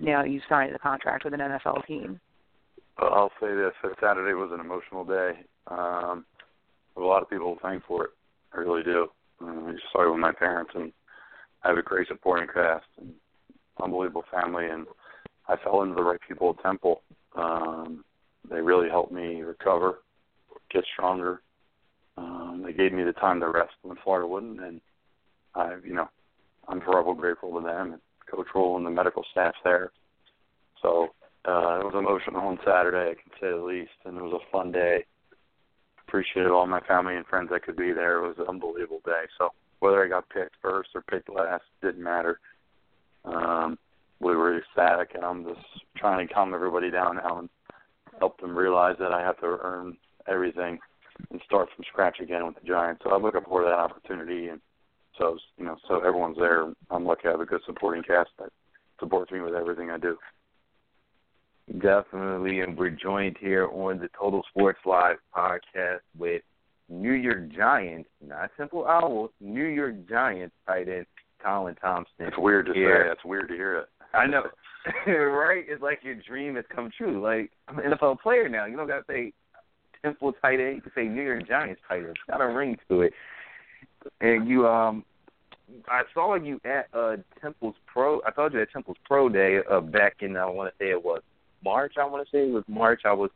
now 0.00 0.24
you 0.24 0.40
signed 0.48 0.74
a 0.74 0.78
contract 0.78 1.24
with 1.24 1.34
an 1.34 1.40
NFL 1.40 1.86
team. 1.86 2.20
Well, 3.00 3.12
I'll 3.14 3.32
say 3.40 3.54
this: 3.54 3.72
Saturday 4.00 4.34
was 4.34 4.50
an 4.52 4.60
emotional 4.60 5.04
day. 5.04 5.32
Um, 5.68 6.24
a 6.96 7.00
lot 7.00 7.22
of 7.22 7.30
people 7.30 7.58
thank 7.62 7.84
for 7.86 8.04
it. 8.04 8.10
I 8.52 8.58
really 8.58 8.82
do. 8.82 9.08
Um, 9.40 9.66
I 9.68 9.72
just 9.72 9.84
started 9.90 10.12
with 10.12 10.20
my 10.20 10.32
parents 10.32 10.70
and 10.74 10.92
I 11.64 11.68
have 11.68 11.78
a 11.78 11.82
great 11.82 12.08
supporting 12.08 12.46
cast 12.52 12.84
and 13.00 13.12
unbelievable 13.82 14.24
family, 14.30 14.66
and 14.66 14.86
I 15.48 15.56
fell 15.56 15.82
into 15.82 15.94
the 15.94 16.02
right 16.02 16.20
people 16.26 16.54
at 16.56 16.62
Temple. 16.62 17.02
Um, 17.36 18.04
they 18.50 18.60
really 18.60 18.88
helped 18.88 19.12
me 19.12 19.42
recover, 19.42 20.00
get 20.70 20.84
stronger. 20.92 21.42
Um, 22.16 22.62
they 22.64 22.72
gave 22.72 22.92
me 22.92 23.02
the 23.02 23.12
time 23.12 23.40
to 23.40 23.48
rest 23.48 23.72
when 23.82 23.96
Florida 24.04 24.26
wouldn't, 24.26 24.60
and 24.60 24.80
I, 25.54 25.76
you 25.84 25.94
know, 25.94 26.08
I'm 26.68 26.80
forever 26.80 27.14
grateful 27.14 27.58
to 27.58 27.66
them 27.66 27.92
and 27.92 28.00
Coach 28.30 28.46
Rhule 28.54 28.76
and 28.76 28.86
the 28.86 28.90
medical 28.90 29.24
staff 29.32 29.54
there. 29.64 29.92
So 30.80 31.08
uh, 31.46 31.80
it 31.80 31.84
was 31.84 31.94
emotional 31.96 32.40
on 32.40 32.58
Saturday, 32.64 33.10
I 33.10 33.14
can 33.14 33.32
say 33.40 33.50
the 33.50 33.62
least, 33.62 33.90
and 34.04 34.16
it 34.16 34.22
was 34.22 34.40
a 34.40 34.50
fun 34.52 34.72
day. 34.72 35.04
Appreciated 36.06 36.50
all 36.50 36.66
my 36.66 36.80
family 36.80 37.16
and 37.16 37.26
friends 37.26 37.50
that 37.50 37.64
could 37.64 37.76
be 37.76 37.92
there. 37.92 38.18
It 38.18 38.28
was 38.28 38.36
an 38.38 38.46
unbelievable 38.48 39.00
day. 39.04 39.24
So 39.38 39.50
whether 39.80 40.04
I 40.04 40.08
got 40.08 40.28
picked 40.28 40.56
first 40.62 40.90
or 40.94 41.02
picked 41.02 41.28
last 41.28 41.64
didn't 41.82 42.02
matter. 42.02 42.40
Um, 43.24 43.78
we 44.20 44.36
were 44.36 44.58
ecstatic, 44.58 45.10
and 45.14 45.24
I'm 45.24 45.44
just 45.44 45.66
trying 45.96 46.26
to 46.26 46.32
calm 46.32 46.54
everybody 46.54 46.90
down 46.90 47.16
now 47.16 47.38
and 47.40 47.48
help 48.18 48.40
them 48.40 48.56
realize 48.56 48.96
that 48.98 49.12
I 49.12 49.20
have 49.20 49.38
to 49.40 49.58
earn 49.62 49.96
everything 50.28 50.78
and 51.30 51.40
start 51.44 51.68
from 51.74 51.84
scratch 51.90 52.20
again 52.20 52.46
with 52.46 52.56
the 52.56 52.66
Giants. 52.66 53.02
So 53.04 53.10
I'm 53.10 53.22
looking 53.22 53.42
forward 53.42 53.64
to 53.64 53.70
that 53.70 53.78
opportunity, 53.78 54.48
and 54.48 54.60
so 55.18 55.38
you 55.56 55.64
know, 55.64 55.76
so 55.88 56.00
everyone's 56.00 56.36
there. 56.36 56.72
I'm 56.90 57.04
lucky 57.04 57.28
I 57.28 57.32
have 57.32 57.40
a 57.40 57.46
good 57.46 57.60
supporting 57.66 58.02
cast 58.02 58.30
that 58.38 58.50
supports 58.98 59.30
me 59.30 59.40
with 59.40 59.54
everything 59.54 59.90
I 59.90 59.98
do. 59.98 60.16
Definitely, 61.80 62.60
and 62.60 62.76
we're 62.76 62.90
joined 62.90 63.36
here 63.40 63.68
on 63.68 63.98
the 63.98 64.08
Total 64.18 64.42
Sports 64.50 64.80
Live 64.84 65.16
podcast 65.34 66.00
with 66.18 66.42
New 66.90 67.12
York 67.12 67.48
Giants, 67.56 68.08
not 68.26 68.50
Temple 68.56 68.86
Owls, 68.86 69.30
New 69.40 69.64
York 69.64 69.94
Giants 70.08 70.54
tight 70.66 70.88
end 70.88 71.06
Colin 71.42 71.74
Thompson. 71.76 72.12
It's 72.20 72.38
weird 72.38 72.66
to 72.66 72.72
here. 72.72 73.06
say. 73.06 73.12
It's 73.12 73.24
weird 73.24 73.48
to 73.48 73.54
hear 73.54 73.78
it. 73.78 73.88
I 74.14 74.26
know, 74.26 74.42
right? 75.06 75.64
It's 75.68 75.82
like 75.82 76.00
your 76.02 76.14
dream 76.14 76.56
has 76.56 76.64
come 76.74 76.90
true. 76.96 77.22
Like 77.22 77.50
I'm 77.68 77.78
an 77.78 77.92
NFL 77.92 78.20
player 78.20 78.48
now. 78.48 78.66
You 78.66 78.76
don't 78.76 78.88
got 78.88 79.06
to 79.06 79.12
say 79.12 79.32
Temple 80.02 80.32
tight 80.42 80.60
end. 80.60 80.76
You 80.76 80.82
can 80.82 80.92
say 80.94 81.04
New 81.04 81.22
York 81.22 81.48
Giants 81.48 81.80
tight 81.88 81.98
end. 81.98 82.10
It's 82.10 82.20
got 82.28 82.40
a 82.40 82.48
ring 82.48 82.76
to 82.88 83.02
it. 83.02 83.12
And 84.20 84.46
you, 84.46 84.66
um, 84.66 85.02
I 85.88 86.02
saw 86.12 86.34
you 86.34 86.60
at 86.64 86.88
uh 86.92 87.16
Temple's 87.40 87.76
Pro. 87.86 88.20
I 88.26 88.34
saw 88.34 88.48
you 88.50 88.60
at 88.60 88.70
Temple's 88.70 88.98
Pro 89.04 89.28
Day 89.28 89.58
uh, 89.70 89.80
back 89.80 90.16
in. 90.20 90.36
I 90.36 90.46
want 90.46 90.72
to 90.72 90.84
say 90.84 90.90
it 90.90 91.02
was 91.02 91.22
March. 91.64 91.94
I 91.98 92.04
want 92.04 92.26
to 92.26 92.30
say 92.30 92.46
it 92.48 92.52
was 92.52 92.64
March. 92.68 93.02
I 93.04 93.12
was 93.12 93.30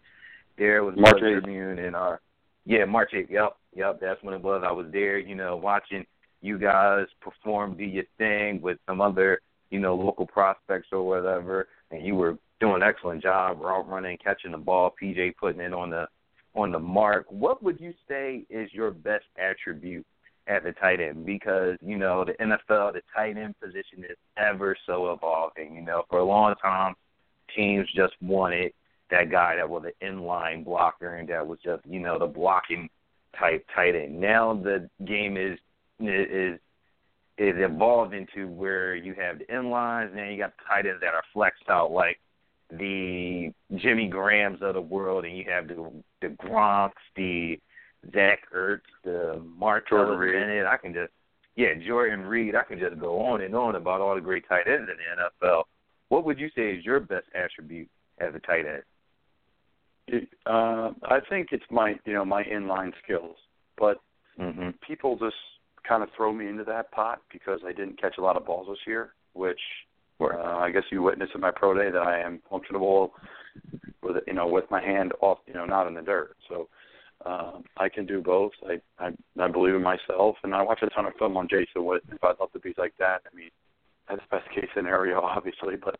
there 0.58 0.84
with 0.84 0.96
March 0.96 1.18
Tribune 1.18 1.78
and 1.78 1.96
our 1.96 2.20
yeah 2.66 2.84
March 2.84 3.10
8th. 3.14 3.30
Yep, 3.30 3.56
yep. 3.74 4.00
That's 4.00 4.22
when 4.22 4.34
it 4.34 4.42
was. 4.42 4.62
I 4.66 4.72
was 4.72 4.86
there. 4.92 5.18
You 5.18 5.34
know, 5.34 5.56
watching 5.56 6.04
you 6.42 6.58
guys 6.58 7.06
perform, 7.20 7.76
do 7.76 7.84
your 7.84 8.04
thing 8.18 8.60
with 8.60 8.78
some 8.86 9.00
other 9.00 9.40
you 9.70 9.80
know 9.80 9.94
local 9.94 10.26
prospects 10.26 10.88
or 10.92 11.06
whatever, 11.06 11.68
and 11.90 12.04
you 12.04 12.14
were 12.14 12.38
doing 12.60 12.76
an 12.76 12.82
excellent 12.82 13.22
job 13.22 13.60
route 13.60 13.88
running, 13.88 14.18
catching 14.22 14.52
the 14.52 14.58
ball. 14.58 14.94
PJ 15.00 15.36
putting 15.36 15.60
it 15.60 15.72
on 15.72 15.90
the 15.90 16.06
on 16.54 16.72
the 16.72 16.78
mark. 16.78 17.26
What 17.30 17.62
would 17.62 17.80
you 17.80 17.92
say 18.08 18.44
is 18.50 18.72
your 18.72 18.90
best 18.90 19.24
attribute 19.38 20.06
at 20.46 20.64
the 20.64 20.72
tight 20.72 21.00
end? 21.00 21.26
Because 21.26 21.76
you 21.80 21.96
know 21.96 22.24
the 22.24 22.32
NFL, 22.32 22.94
the 22.94 23.02
tight 23.14 23.36
end 23.36 23.54
position 23.60 24.04
is 24.04 24.16
ever 24.36 24.76
so 24.86 25.12
evolving. 25.12 25.74
You 25.74 25.82
know, 25.82 26.04
for 26.08 26.18
a 26.18 26.24
long 26.24 26.54
time, 26.62 26.94
teams 27.54 27.86
just 27.94 28.14
wanted 28.20 28.72
that 29.10 29.30
guy 29.30 29.56
that 29.56 29.68
was 29.68 29.84
an 29.84 29.92
inline 30.06 30.64
blocker 30.64 31.16
and 31.16 31.28
that 31.28 31.46
was 31.46 31.58
just 31.64 31.84
you 31.86 32.00
know 32.00 32.18
the 32.18 32.26
blocking 32.26 32.88
type 33.38 33.64
tight 33.74 33.94
end. 33.94 34.20
Now 34.20 34.54
the 34.54 34.88
game 35.06 35.36
is 35.36 35.58
is 36.00 36.58
is 37.38 37.54
evolved 37.56 38.14
into 38.14 38.48
where 38.48 38.96
you 38.96 39.14
have 39.14 39.38
the 39.38 39.44
inlines, 39.44 40.08
and 40.08 40.18
then 40.18 40.28
you 40.28 40.38
got 40.38 40.52
the 40.56 40.64
tight 40.68 40.86
ends 40.86 41.00
that 41.00 41.14
are 41.14 41.22
flexed 41.32 41.68
out 41.68 41.92
like 41.92 42.18
the 42.70 43.52
Jimmy 43.76 44.08
Grahams 44.08 44.60
of 44.60 44.74
the 44.74 44.80
world, 44.80 45.24
and 45.24 45.36
you 45.36 45.44
have 45.48 45.68
the 45.68 45.90
the 46.20 46.28
Gronks, 46.28 46.90
the 47.16 47.58
Zach 48.12 48.40
Ertz, 48.54 48.80
the 49.04 49.40
Martellus 49.60 50.18
Bennett. 50.20 50.66
I 50.66 50.76
can 50.76 50.92
just 50.92 51.12
yeah, 51.56 51.74
Jordan 51.86 52.20
Reed. 52.26 52.54
I 52.54 52.64
can 52.64 52.78
just 52.78 52.98
go 53.00 53.20
on 53.20 53.40
and 53.40 53.54
on 53.54 53.76
about 53.76 54.00
all 54.00 54.14
the 54.14 54.20
great 54.20 54.48
tight 54.48 54.66
ends 54.66 54.88
in 54.90 54.96
the 54.96 55.46
NFL. 55.46 55.62
What 56.08 56.24
would 56.24 56.38
you 56.38 56.48
say 56.54 56.72
is 56.72 56.84
your 56.84 57.00
best 57.00 57.26
attribute 57.34 57.88
as 58.18 58.34
a 58.34 58.40
tight 58.40 58.66
end? 58.66 58.82
It, 60.08 60.28
uh, 60.46 60.90
I 61.04 61.18
think 61.28 61.48
it's 61.52 61.64
my 61.70 61.94
you 62.04 62.14
know 62.14 62.24
my 62.24 62.42
inline 62.42 62.92
skills, 63.02 63.36
but 63.76 63.98
mm-hmm. 64.38 64.70
people 64.86 65.16
just 65.18 65.36
kind 65.88 66.02
of 66.02 66.10
throw 66.16 66.32
me 66.32 66.48
into 66.48 66.64
that 66.64 66.90
pot 66.92 67.20
because 67.32 67.60
I 67.66 67.72
didn't 67.72 68.00
catch 68.00 68.18
a 68.18 68.22
lot 68.22 68.36
of 68.36 68.44
balls 68.44 68.66
this 68.68 68.86
year, 68.86 69.14
which 69.32 69.60
uh, 70.20 70.58
I 70.58 70.70
guess 70.70 70.82
you 70.90 71.02
witnessed 71.02 71.34
in 71.34 71.40
my 71.40 71.50
pro 71.50 71.74
day 71.74 71.90
that 71.90 72.02
I 72.02 72.20
am 72.20 72.40
functional 72.50 73.12
with 74.02 74.16
you 74.26 74.34
know 74.34 74.46
with 74.46 74.64
my 74.70 74.82
hand 74.82 75.12
off 75.20 75.38
you 75.46 75.54
know 75.54 75.64
not 75.64 75.86
in 75.86 75.94
the 75.94 76.02
dirt. 76.02 76.36
So 76.48 76.68
um, 77.24 77.64
I 77.76 77.88
can 77.88 78.06
do 78.06 78.20
both. 78.20 78.52
I, 78.68 78.80
I 79.04 79.10
I 79.40 79.48
believe 79.48 79.74
in 79.74 79.82
myself, 79.82 80.36
and 80.42 80.54
I 80.54 80.62
watch 80.62 80.80
a 80.82 80.90
ton 80.90 81.06
of 81.06 81.14
film 81.18 81.36
on 81.36 81.48
Jason 81.48 81.82
Witten. 81.82 82.12
If 82.12 82.22
I'd 82.22 82.38
love 82.40 82.52
to 82.52 82.58
be 82.58 82.74
like 82.76 82.94
that, 82.98 83.22
I 83.30 83.34
mean 83.34 83.50
that's 84.08 84.22
best 84.30 84.48
case 84.54 84.68
scenario, 84.74 85.20
obviously. 85.20 85.74
But 85.76 85.98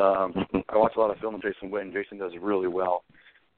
um, 0.00 0.46
I 0.68 0.76
watch 0.76 0.92
a 0.96 1.00
lot 1.00 1.10
of 1.10 1.18
film 1.18 1.34
on 1.34 1.42
Jason 1.42 1.70
Witten. 1.70 1.92
Jason 1.92 2.18
does 2.18 2.32
really 2.40 2.68
well. 2.68 3.04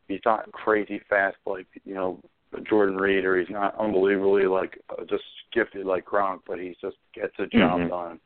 He's 0.08 0.20
not 0.24 0.50
crazy 0.52 1.00
fast 1.08 1.36
like 1.46 1.66
you 1.84 1.94
know 1.94 2.20
Jordan 2.60 2.96
Reed, 2.96 3.24
or 3.24 3.38
he's 3.38 3.50
not 3.50 3.78
unbelievably 3.78 4.46
like 4.46 4.80
uh, 4.90 5.04
just 5.04 5.24
gifted 5.52 5.86
like 5.86 6.04
Gronk, 6.04 6.40
but 6.46 6.58
he 6.58 6.76
just 6.80 6.96
gets 7.14 7.36
the 7.38 7.46
job 7.46 7.80
Mhm. 7.80 7.88
done. 7.88 8.20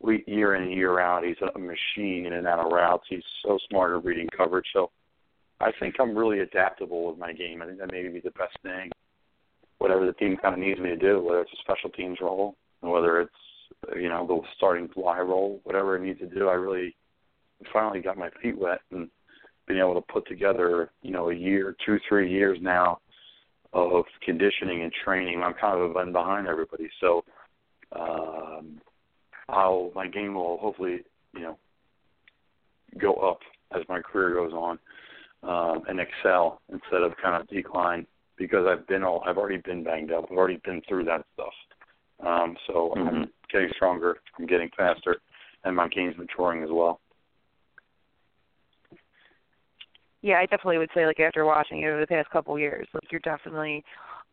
We 0.00 0.24
year 0.26 0.54
in 0.54 0.64
and 0.64 0.72
year 0.72 0.98
out, 0.98 1.24
he's 1.24 1.40
a 1.40 1.58
machine 1.58 2.26
in 2.26 2.32
and 2.32 2.46
out 2.46 2.58
of 2.58 2.72
routes. 2.72 3.06
He's 3.08 3.24
so 3.42 3.58
smart 3.68 3.96
at 3.96 4.04
reading 4.04 4.28
coverage. 4.28 4.66
So 4.72 4.90
I 5.60 5.70
think 5.72 6.00
I'm 6.00 6.16
really 6.16 6.40
adaptable 6.40 7.06
with 7.06 7.18
my 7.18 7.32
game. 7.32 7.62
I 7.62 7.66
think 7.66 7.78
that 7.78 7.92
may 7.92 8.08
be 8.08 8.20
the 8.20 8.32
best 8.32 8.58
thing. 8.62 8.90
Whatever 9.78 10.06
the 10.06 10.12
team 10.14 10.36
kind 10.36 10.54
of 10.54 10.60
needs 10.60 10.80
me 10.80 10.88
to 10.90 10.96
do, 10.96 11.20
whether 11.22 11.40
it's 11.40 11.52
a 11.52 11.56
special 11.56 11.90
teams 11.90 12.20
role, 12.20 12.56
whether 12.80 13.20
it's 13.20 13.34
you 13.96 14.08
know 14.08 14.26
the 14.26 14.40
starting 14.56 14.88
fly 14.88 15.20
role, 15.20 15.60
whatever 15.64 15.96
it 15.96 16.02
needs 16.02 16.18
to 16.20 16.26
do, 16.26 16.48
I 16.48 16.54
really 16.54 16.96
finally 17.72 18.00
got 18.00 18.18
my 18.18 18.30
feet 18.42 18.58
wet 18.58 18.80
and 18.90 19.08
been 19.66 19.78
able 19.78 19.94
to 19.94 20.12
put 20.12 20.26
together 20.26 20.90
you 21.02 21.12
know 21.12 21.30
a 21.30 21.34
year, 21.34 21.76
two, 21.84 22.00
three 22.08 22.30
years 22.30 22.58
now 22.60 22.98
of 23.72 24.04
conditioning 24.24 24.82
and 24.82 24.92
training. 25.04 25.42
I'm 25.42 25.54
kind 25.54 25.80
of 25.80 25.94
been 25.94 26.12
behind 26.12 26.46
everybody, 26.46 26.90
so 27.00 27.24
um, 27.92 28.80
I'll 29.48 29.90
my 29.94 30.06
game 30.06 30.34
will 30.34 30.58
hopefully 30.58 31.00
you 31.34 31.40
know 31.40 31.58
go 32.98 33.14
up 33.14 33.40
as 33.74 33.82
my 33.88 34.00
career 34.00 34.34
goes 34.34 34.52
on 34.52 34.78
um, 35.42 35.82
and 35.88 36.00
excel 36.00 36.60
instead 36.70 37.02
of 37.02 37.12
kind 37.22 37.40
of 37.40 37.48
decline 37.48 38.06
because 38.36 38.66
I've 38.66 38.86
been 38.86 39.02
all 39.02 39.22
I've 39.26 39.38
already 39.38 39.58
been 39.58 39.84
banged 39.84 40.12
up. 40.12 40.26
I've 40.30 40.36
already 40.36 40.60
been 40.64 40.82
through 40.88 41.04
that 41.04 41.24
stuff. 41.34 41.54
Um, 42.20 42.56
so 42.66 42.94
Mhm. 42.96 43.08
I'm 43.08 43.32
getting 43.48 43.70
stronger. 43.74 44.18
I'm 44.38 44.46
getting 44.46 44.70
faster, 44.70 45.20
and 45.64 45.74
my 45.74 45.88
game's 45.88 46.16
maturing 46.16 46.62
as 46.62 46.70
well. 46.70 47.00
Yeah, 50.22 50.36
I 50.36 50.46
definitely 50.46 50.78
would 50.78 50.90
say 50.94 51.06
like 51.06 51.20
after 51.20 51.44
watching 51.44 51.78
you 51.78 51.90
over 51.90 52.00
the 52.00 52.06
past 52.06 52.30
couple 52.30 52.58
years, 52.58 52.86
like 52.94 53.10
you're 53.10 53.20
definitely 53.20 53.84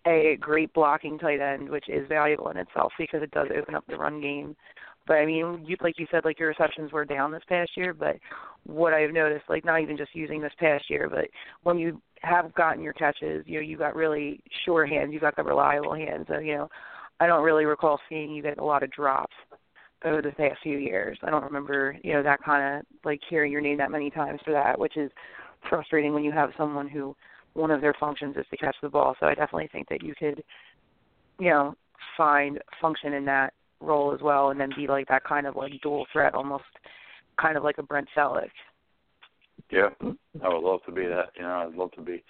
a 0.06 0.38
great 0.40 0.72
blocking 0.74 1.18
tight 1.18 1.42
end, 1.42 1.70
which 1.70 1.90
is 1.90 2.08
valuable 2.08 2.50
in 2.50 2.58
itself 2.58 2.94
because 2.98 3.22
it 3.22 3.32
does 3.32 3.48
open 3.56 3.76
up 3.76 3.84
the 3.88 3.98
run 3.98 4.22
game. 4.22 4.56
But 5.08 5.16
I 5.16 5.26
mean, 5.26 5.66
you 5.68 5.76
like 5.82 5.98
you 5.98 6.06
said, 6.12 6.24
like 6.26 6.40
your 6.40 6.50
receptions 6.50 6.92
were 6.92 7.06
down 7.06 7.32
this 7.32 7.42
past 7.50 7.72
year. 7.76 7.94
But 7.94 8.18
what 8.66 8.94
I've 8.94 9.12
noticed, 9.12 9.46
like 9.50 9.66
not 9.66 9.82
even 9.82 9.98
just 9.98 10.16
using 10.16 10.42
this 10.42 10.54
past 10.60 10.90
year, 10.90 11.10
but 11.10 11.26
when 11.64 11.80
you 11.80 12.00
have 12.22 12.54
gotten 12.54 12.84
your 12.84 12.94
catches, 12.94 13.44
you 13.48 13.56
know, 13.56 13.66
you 13.66 13.78
got 13.78 13.96
really 13.96 14.42
sure 14.66 14.86
hands, 14.86 15.12
you 15.12 15.20
got 15.20 15.36
the 15.36 15.44
reliable 15.44 15.96
hands. 15.96 16.28
So 16.28 16.38
you 16.38 16.56
know, 16.56 16.70
I 17.20 17.26
don't 17.26 17.44
really 17.44 17.66
recall 17.66 18.00
seeing 18.08 18.32
you 18.32 18.44
get 18.44 18.60
a 18.60 18.64
lot 18.64 18.84
of 18.84 18.92
drops 18.92 19.34
over 20.06 20.22
the 20.22 20.32
past 20.32 20.60
few 20.62 20.78
years. 20.78 21.18
I 21.24 21.32
don't 21.32 21.44
remember, 21.44 21.98
you 22.04 22.14
know, 22.14 22.24
that 22.24 22.44
kind 22.44 22.80
of 22.80 22.86
like 23.04 23.20
hearing 23.28 23.52
your 23.52 23.62
name 23.62 23.80
that 23.80 23.92
many 23.92 24.12
times 24.12 24.40
for 24.46 24.54
that, 24.54 24.80
which 24.80 24.96
is 24.96 25.12
frustrating 25.68 26.14
when 26.14 26.24
you 26.24 26.32
have 26.32 26.52
someone 26.58 26.88
who 26.88 27.16
one 27.54 27.72
of 27.72 27.82
their 27.82 27.96
functions 28.00 28.36
is 28.38 28.46
to 28.52 28.58
catch 28.58 28.76
the 28.82 28.90
ball. 28.90 29.16
So 29.20 29.26
I 29.26 29.34
definitely 29.34 29.70
think 29.72 29.90
that 29.90 30.04
you 30.04 30.14
could, 30.18 30.44
you 31.40 31.50
know, 31.50 31.76
find 32.16 32.60
function 32.82 33.14
in 33.14 33.26
that 33.26 33.54
role 33.82 34.14
as 34.14 34.22
well, 34.22 34.50
and 34.50 34.60
then 34.60 34.72
be 34.76 34.88
like 34.88 35.08
that 35.08 35.24
kind 35.24 35.48
of 35.48 35.56
like 35.56 35.72
dual 35.82 36.06
threat, 36.12 36.36
almost 36.36 36.64
kind 37.42 37.58
of 37.58 37.64
like 37.64 37.78
a 37.78 37.84
Brent 37.84 38.08
Celek. 38.16 38.50
Yeah, 39.72 39.90
I 40.02 40.50
would 40.50 40.64
love 40.64 40.82
to 40.86 40.92
be 40.92 41.06
that. 41.06 41.32
You 41.36 41.44
know, 41.44 41.68
I'd 41.68 41.76
love 41.76 41.92
to 41.94 42.02
be. 42.02 42.24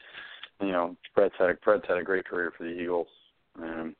You 0.61 0.71
know, 0.71 0.95
Fred's 1.15 1.33
had 1.39 1.51
a, 1.51 1.53
Fred's 1.63 1.85
had 1.87 1.97
a 1.97 2.03
great 2.03 2.25
career 2.25 2.51
for 2.57 2.65
the 2.65 2.71
Eagles, 2.71 3.07
and 3.61 3.95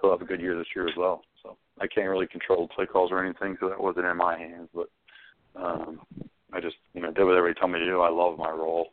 he'll 0.00 0.12
have 0.12 0.22
a 0.22 0.24
good 0.24 0.40
year 0.40 0.56
this 0.56 0.68
year 0.74 0.86
as 0.86 0.94
well. 0.96 1.22
So 1.42 1.56
I 1.80 1.86
can't 1.86 2.08
really 2.08 2.28
control 2.28 2.68
play 2.68 2.86
calls 2.86 3.10
or 3.10 3.24
anything, 3.24 3.56
so 3.60 3.68
that 3.68 3.80
wasn't 3.80 4.06
in 4.06 4.16
my 4.16 4.38
hands. 4.38 4.68
But 4.74 4.88
um, 5.56 6.00
I 6.52 6.60
just, 6.60 6.76
you 6.94 7.00
know, 7.00 7.12
did 7.12 7.24
what 7.24 7.36
everybody 7.36 7.58
told 7.58 7.72
me 7.72 7.78
to 7.78 7.84
do. 7.84 8.00
I 8.00 8.10
love 8.10 8.38
my 8.38 8.50
role, 8.50 8.88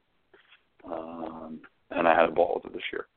um, 0.86 1.60
and 1.92 2.08
I 2.08 2.16
had 2.16 2.30
a 2.30 2.32
ball 2.32 2.54
with 2.56 2.72
it 2.72 2.76
this 2.76 2.84
year. 2.92 3.08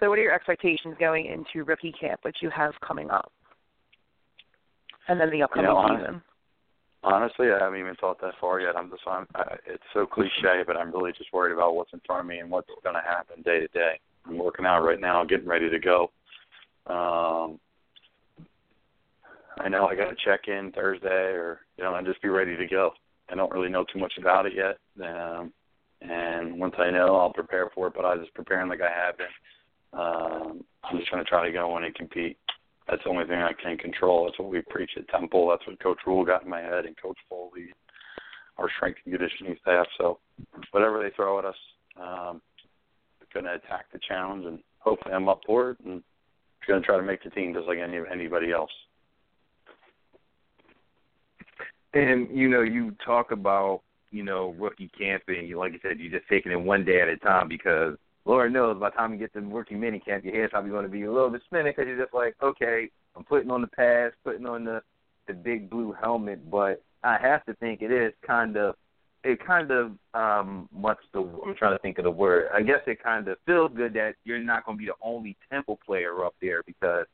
So 0.00 0.08
what 0.08 0.18
are 0.18 0.22
your 0.22 0.34
expectations 0.34 0.94
going 0.98 1.26
into 1.26 1.64
rookie 1.64 1.94
camp, 2.00 2.20
which 2.22 2.36
you 2.40 2.50
have 2.50 2.72
coming 2.86 3.10
up, 3.10 3.32
and 5.08 5.20
then 5.20 5.30
the 5.30 5.42
upcoming 5.42 5.66
You 5.66 5.74
know, 5.74 5.78
I- 5.78 5.98
season? 5.98 6.22
Honestly, 7.04 7.52
I 7.52 7.62
haven't 7.62 7.78
even 7.78 7.94
thought 7.94 8.20
that 8.22 8.34
far 8.40 8.60
yet. 8.60 8.76
I'm 8.76 8.90
just, 8.90 9.02
I'm, 9.06 9.24
I, 9.36 9.54
it's 9.66 9.84
so 9.94 10.04
cliche, 10.04 10.64
but 10.66 10.76
I'm 10.76 10.90
really 10.90 11.12
just 11.12 11.32
worried 11.32 11.52
about 11.52 11.76
what's 11.76 11.92
in 11.92 12.00
front 12.04 12.22
of 12.22 12.26
me 12.26 12.38
and 12.40 12.50
what's 12.50 12.68
going 12.82 12.96
to 12.96 13.00
happen 13.00 13.40
day 13.42 13.60
to 13.60 13.68
day. 13.68 14.00
I'm 14.26 14.36
working 14.36 14.66
out 14.66 14.82
right 14.82 15.00
now, 15.00 15.24
getting 15.24 15.46
ready 15.46 15.70
to 15.70 15.78
go. 15.78 16.10
Um, 16.88 17.60
I 19.60 19.68
know 19.68 19.86
I 19.86 19.94
got 19.94 20.10
to 20.10 20.16
check 20.24 20.48
in 20.48 20.72
Thursday, 20.72 21.06
or 21.34 21.60
you 21.76 21.84
know, 21.84 21.94
and 21.94 22.06
just 22.06 22.20
be 22.20 22.28
ready 22.28 22.56
to 22.56 22.66
go. 22.66 22.90
I 23.30 23.34
don't 23.34 23.52
really 23.52 23.68
know 23.68 23.84
too 23.84 23.98
much 23.98 24.14
about 24.18 24.46
it 24.46 24.52
yet, 24.54 24.78
um, 25.06 25.52
and 26.00 26.58
once 26.58 26.74
I 26.78 26.90
know, 26.90 27.16
I'll 27.16 27.32
prepare 27.32 27.70
for 27.74 27.88
it. 27.88 27.94
But 27.94 28.04
I 28.04 28.14
was 28.14 28.24
just 28.24 28.34
preparing 28.34 28.68
like 28.68 28.80
I 28.80 28.90
have 28.90 29.18
been. 29.18 29.26
Um, 29.92 30.64
I'm 30.84 30.98
just 30.98 31.10
going 31.10 31.22
to 31.22 31.28
try 31.28 31.46
to 31.46 31.52
go 31.52 31.76
in 31.76 31.84
and 31.84 31.94
compete. 31.94 32.36
That's 32.88 33.02
the 33.04 33.10
only 33.10 33.26
thing 33.26 33.40
I 33.40 33.52
can 33.52 33.76
control. 33.76 34.24
That's 34.24 34.38
what 34.38 34.50
we 34.50 34.62
preach 34.62 34.90
at 34.96 35.08
Temple. 35.08 35.48
That's 35.48 35.66
what 35.66 35.82
Coach 35.82 35.98
Rhule 36.06 36.24
got 36.24 36.44
in 36.44 36.50
my 36.50 36.60
head, 36.60 36.86
and 36.86 36.96
Coach 37.00 37.18
Foley, 37.28 37.68
our 38.56 38.68
strength 38.76 39.00
and 39.04 39.14
conditioning 39.14 39.56
staff. 39.60 39.86
So, 39.98 40.18
whatever 40.70 41.02
they 41.02 41.14
throw 41.14 41.38
at 41.38 41.44
us, 41.44 41.56
um, 42.00 42.40
going 43.32 43.44
to 43.44 43.54
attack 43.54 43.86
the 43.92 44.00
challenge, 44.08 44.46
and 44.46 44.60
hopefully 44.78 45.14
I'm 45.14 45.28
up 45.28 45.40
for 45.46 45.70
it, 45.70 45.78
and 45.84 46.02
going 46.66 46.80
to 46.80 46.86
try 46.86 46.96
to 46.96 47.02
make 47.02 47.22
the 47.22 47.30
team 47.30 47.54
just 47.54 47.66
like 47.66 47.78
any 47.78 47.98
anybody 48.12 48.52
else. 48.52 48.70
And 51.94 52.28
you 52.36 52.48
know, 52.48 52.62
you 52.62 52.94
talk 53.04 53.30
about 53.30 53.82
you 54.10 54.22
know 54.22 54.54
rookie 54.58 54.90
camp, 54.98 55.22
and 55.28 55.48
you, 55.48 55.58
like 55.58 55.72
you 55.72 55.78
said, 55.82 55.98
you're 55.98 56.18
just 56.18 56.28
taking 56.28 56.52
it 56.52 56.60
one 56.60 56.84
day 56.84 57.00
at 57.00 57.08
a 57.08 57.16
time 57.16 57.48
because 57.48 57.96
Lord 58.24 58.52
knows 58.52 58.78
by 58.78 58.90
the 58.90 58.96
time 58.96 59.12
you 59.12 59.18
get 59.18 59.32
to 59.32 59.40
rookie 59.40 59.74
mini 59.74 60.00
camp, 60.00 60.24
your 60.24 60.38
head's 60.38 60.50
probably 60.50 60.70
going 60.70 60.84
to 60.84 60.90
be 60.90 61.04
a 61.04 61.12
little 61.12 61.30
bit 61.30 61.42
spinning 61.46 61.72
because 61.74 61.86
you're 61.88 62.02
just 62.02 62.14
like, 62.14 62.34
okay, 62.42 62.90
I'm 63.16 63.24
putting 63.24 63.50
on 63.50 63.62
the 63.62 63.68
pads, 63.68 64.14
putting 64.24 64.46
on 64.46 64.64
the 64.64 64.82
the 65.26 65.34
big 65.34 65.70
blue 65.70 65.94
helmet, 66.00 66.50
but 66.50 66.82
I 67.04 67.18
have 67.20 67.44
to 67.46 67.54
think 67.54 67.82
it 67.82 67.92
is 67.92 68.12
kind 68.26 68.56
of 68.56 68.74
it 69.24 69.44
kind 69.44 69.70
of 69.70 69.92
um 70.14 70.68
what's 70.72 71.00
the 71.12 71.20
I'm 71.20 71.54
trying 71.54 71.76
to 71.76 71.82
think 71.82 71.98
of 71.98 72.04
the 72.04 72.10
word. 72.10 72.48
I 72.54 72.62
guess 72.62 72.80
it 72.86 73.02
kind 73.02 73.26
of 73.28 73.38
feels 73.46 73.70
good 73.74 73.94
that 73.94 74.14
you're 74.24 74.38
not 74.38 74.64
going 74.64 74.78
to 74.78 74.80
be 74.80 74.86
the 74.86 74.94
only 75.02 75.36
Temple 75.50 75.78
player 75.84 76.24
up 76.24 76.34
there 76.40 76.62
because 76.66 77.06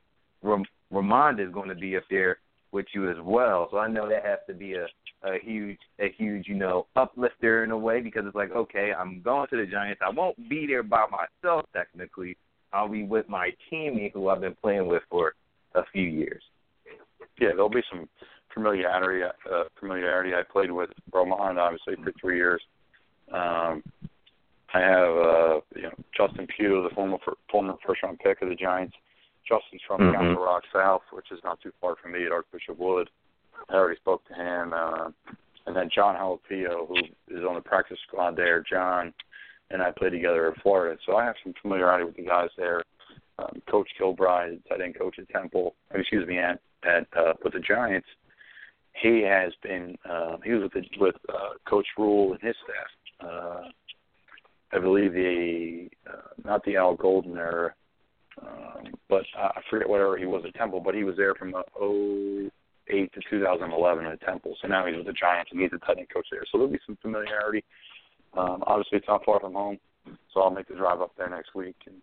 Ram- 0.42 0.64
Ramond 0.92 1.44
is 1.44 1.52
going 1.52 1.68
to 1.68 1.74
be 1.74 1.96
up 1.96 2.04
there 2.10 2.38
with 2.84 2.94
you 2.94 3.10
as 3.10 3.16
well. 3.24 3.68
So 3.70 3.78
I 3.78 3.88
know 3.88 4.08
that 4.08 4.24
has 4.24 4.38
to 4.48 4.54
be 4.54 4.74
a 4.74 4.86
a 5.26 5.38
huge 5.42 5.78
a 6.00 6.12
huge 6.18 6.46
you 6.46 6.54
know 6.54 6.86
uplifter 6.96 7.64
in 7.64 7.70
a 7.70 7.78
way 7.78 8.00
because 8.00 8.24
it's 8.26 8.36
like 8.36 8.52
okay 8.52 8.92
I'm 8.96 9.22
going 9.22 9.48
to 9.48 9.56
the 9.56 9.66
Giants. 9.66 10.00
I 10.04 10.10
won't 10.10 10.36
be 10.48 10.66
there 10.66 10.82
by 10.82 11.04
myself 11.10 11.64
technically. 11.74 12.36
I'll 12.72 12.88
be 12.88 13.04
with 13.04 13.28
my 13.28 13.50
teammate 13.72 14.12
who 14.12 14.28
I've 14.28 14.40
been 14.40 14.56
playing 14.60 14.86
with 14.86 15.02
for 15.08 15.34
a 15.74 15.82
few 15.92 16.02
years. 16.02 16.42
Yeah, 17.40 17.48
there'll 17.50 17.70
be 17.70 17.82
some 17.90 18.08
familiarity. 18.52 19.24
Uh, 19.24 19.64
familiarity. 19.80 20.34
I 20.34 20.42
played 20.50 20.70
with 20.70 20.90
Ramond 21.12 21.58
obviously 21.58 21.96
for 22.02 22.12
three 22.20 22.36
years. 22.36 22.62
Um, 23.32 23.82
I 24.74 24.80
have 24.80 25.16
uh, 25.16 25.60
you 25.74 25.82
know 25.82 25.94
Justin 26.16 26.46
Pugh, 26.54 26.86
the 26.86 26.94
former 26.94 27.16
former 27.50 27.74
first 27.86 28.02
round 28.02 28.18
pick 28.18 28.42
of 28.42 28.50
the 28.50 28.54
Giants. 28.54 28.94
Justin's 29.48 29.82
from 29.86 30.00
mm-hmm. 30.00 30.14
Council 30.14 30.44
Rock 30.44 30.62
South, 30.72 31.02
which 31.12 31.30
is 31.30 31.40
not 31.44 31.60
too 31.60 31.72
far 31.80 31.96
from 32.00 32.12
me 32.12 32.24
at 32.26 32.32
Archbishop 32.32 32.78
Wood. 32.78 33.10
I 33.68 33.74
already 33.74 33.96
spoke 33.96 34.26
to 34.28 34.34
him. 34.34 34.72
Uh, 34.72 35.10
and 35.66 35.74
then 35.74 35.88
John 35.94 36.14
Halapio, 36.16 36.86
who 36.88 36.96
is 37.28 37.44
on 37.44 37.54
the 37.54 37.60
practice 37.60 37.98
squad 38.06 38.36
there. 38.36 38.62
John 38.62 39.12
and 39.70 39.82
I 39.82 39.90
played 39.90 40.12
together 40.12 40.48
in 40.48 40.54
Florida, 40.62 40.98
so 41.06 41.16
I 41.16 41.24
have 41.24 41.36
some 41.42 41.54
familiarity 41.60 42.04
with 42.04 42.16
the 42.16 42.24
guys 42.24 42.50
there. 42.56 42.82
Um, 43.38 43.62
coach 43.68 43.88
Gilbride, 44.00 44.60
tight 44.68 44.80
end 44.80 44.96
coach 44.96 45.18
at 45.18 45.28
Temple, 45.28 45.74
excuse 45.92 46.26
me, 46.28 46.38
at 46.38 46.60
at 46.84 47.06
uh, 47.16 47.32
with 47.42 47.54
the 47.54 47.60
Giants. 47.60 48.06
He 48.92 49.22
has 49.22 49.52
been 49.62 49.96
uh, 50.08 50.36
he 50.44 50.52
was 50.52 50.62
with 50.62 50.72
the, 50.72 51.00
with 51.00 51.16
uh, 51.28 51.54
Coach 51.68 51.86
Rhule 51.98 52.32
and 52.32 52.42
his 52.42 52.54
staff. 52.62 53.28
Uh, 53.28 53.68
I 54.72 54.78
believe 54.78 55.12
the 55.12 55.88
uh, 56.08 56.28
not 56.44 56.64
the 56.64 56.76
Al 56.76 56.94
Golden 56.94 57.36
era, 57.36 57.74
um, 58.42 58.92
but 59.08 59.22
I 59.36 59.60
forget 59.70 59.88
whatever 59.88 60.16
he 60.16 60.26
was 60.26 60.44
at 60.46 60.54
Temple, 60.54 60.80
but 60.80 60.94
he 60.94 61.04
was 61.04 61.16
there 61.16 61.34
from 61.34 61.54
uh, 61.54 61.62
08 62.90 63.12
to 63.12 63.20
2011 63.30 64.06
at 64.06 64.20
Temple. 64.20 64.56
So 64.60 64.68
now 64.68 64.86
he's 64.86 64.96
with 64.96 65.06
the 65.06 65.12
Giants 65.12 65.50
and 65.52 65.60
he's 65.60 65.70
the 65.70 65.78
tight 65.78 65.98
end 65.98 66.08
coach 66.12 66.26
there. 66.30 66.42
So 66.50 66.58
there'll 66.58 66.72
be 66.72 66.80
some 66.86 66.98
familiarity. 67.00 67.64
Um, 68.36 68.64
obviously, 68.66 68.98
it's 68.98 69.08
not 69.08 69.24
far 69.24 69.40
from 69.40 69.54
home, 69.54 69.78
so 70.32 70.40
I'll 70.40 70.50
make 70.50 70.68
the 70.68 70.74
drive 70.74 71.00
up 71.00 71.12
there 71.16 71.30
next 71.30 71.54
week, 71.54 71.76
and 71.86 71.96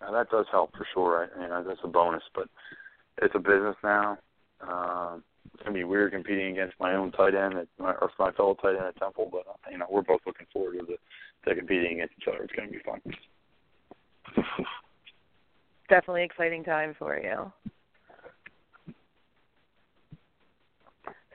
uh, 0.00 0.10
that 0.10 0.30
does 0.30 0.46
help 0.50 0.72
for 0.76 0.86
sure. 0.94 1.28
I, 1.36 1.42
you 1.42 1.48
know, 1.48 1.64
that's 1.66 1.80
a 1.84 1.88
bonus, 1.88 2.22
but 2.34 2.48
it's 3.18 3.34
a 3.34 3.38
business 3.38 3.76
now. 3.84 4.18
Um, 4.62 5.22
it's 5.52 5.62
gonna 5.62 5.74
be 5.74 5.84
weird 5.84 6.12
competing 6.12 6.52
against 6.52 6.80
my 6.80 6.94
own 6.94 7.12
tight 7.12 7.34
end 7.34 7.58
at, 7.58 7.68
or 7.78 8.10
my 8.18 8.32
fellow 8.32 8.54
tight 8.54 8.76
end 8.76 8.86
at 8.86 8.96
Temple, 8.96 9.28
but 9.30 9.44
uh, 9.46 9.70
you 9.70 9.76
know, 9.76 9.86
we're 9.90 10.00
both 10.02 10.20
looking 10.26 10.46
forward 10.50 10.78
to 10.78 10.86
the 10.86 10.96
to 11.48 11.54
competing 11.54 11.92
against 11.92 12.14
each 12.18 12.28
other. 12.28 12.42
It's 12.42 12.52
gonna 12.54 12.70
be 12.70 12.78
fun. 12.78 13.00
Definitely 15.88 16.24
exciting 16.24 16.64
time 16.64 16.94
for 16.98 17.18
you. 17.18 17.52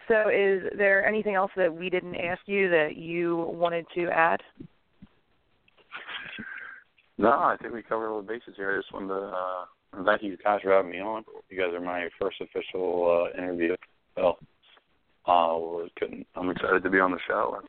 So, 0.08 0.30
is 0.30 0.64
there 0.78 1.06
anything 1.06 1.36
else 1.36 1.52
that 1.56 1.74
we 1.74 1.90
didn't 1.90 2.16
ask 2.16 2.42
you 2.46 2.70
that 2.70 2.98
you 2.98 3.46
wanted 3.54 3.86
to 3.96 4.10
add? 4.10 4.42
No, 7.18 7.30
I 7.30 7.56
think 7.62 7.74
we 7.74 7.84
covered 7.84 8.10
all 8.10 8.22
the 8.22 8.28
bases 8.28 8.56
here. 8.58 8.74
I 8.74 8.82
just 8.82 8.92
wanted 8.92 9.10
to 9.10 9.14
uh, 9.14 10.04
thank 10.06 10.24
you 10.24 10.36
guys 10.44 10.60
for 10.64 10.72
having 10.72 10.92
me 10.92 11.00
on. 11.00 11.24
You 11.50 11.58
guys 11.58 11.74
are 11.74 11.80
my 11.80 12.10
first 12.20 12.42
official 12.42 13.30
uh, 13.30 13.38
interview. 13.38 13.76
Well, 14.18 14.38
uh, 15.28 15.88
couldn't, 15.98 16.26
I'm 16.36 16.50
excited 16.50 16.84
to 16.84 16.90
be 16.90 17.00
on 17.00 17.12
the 17.12 17.20
show. 17.28 17.62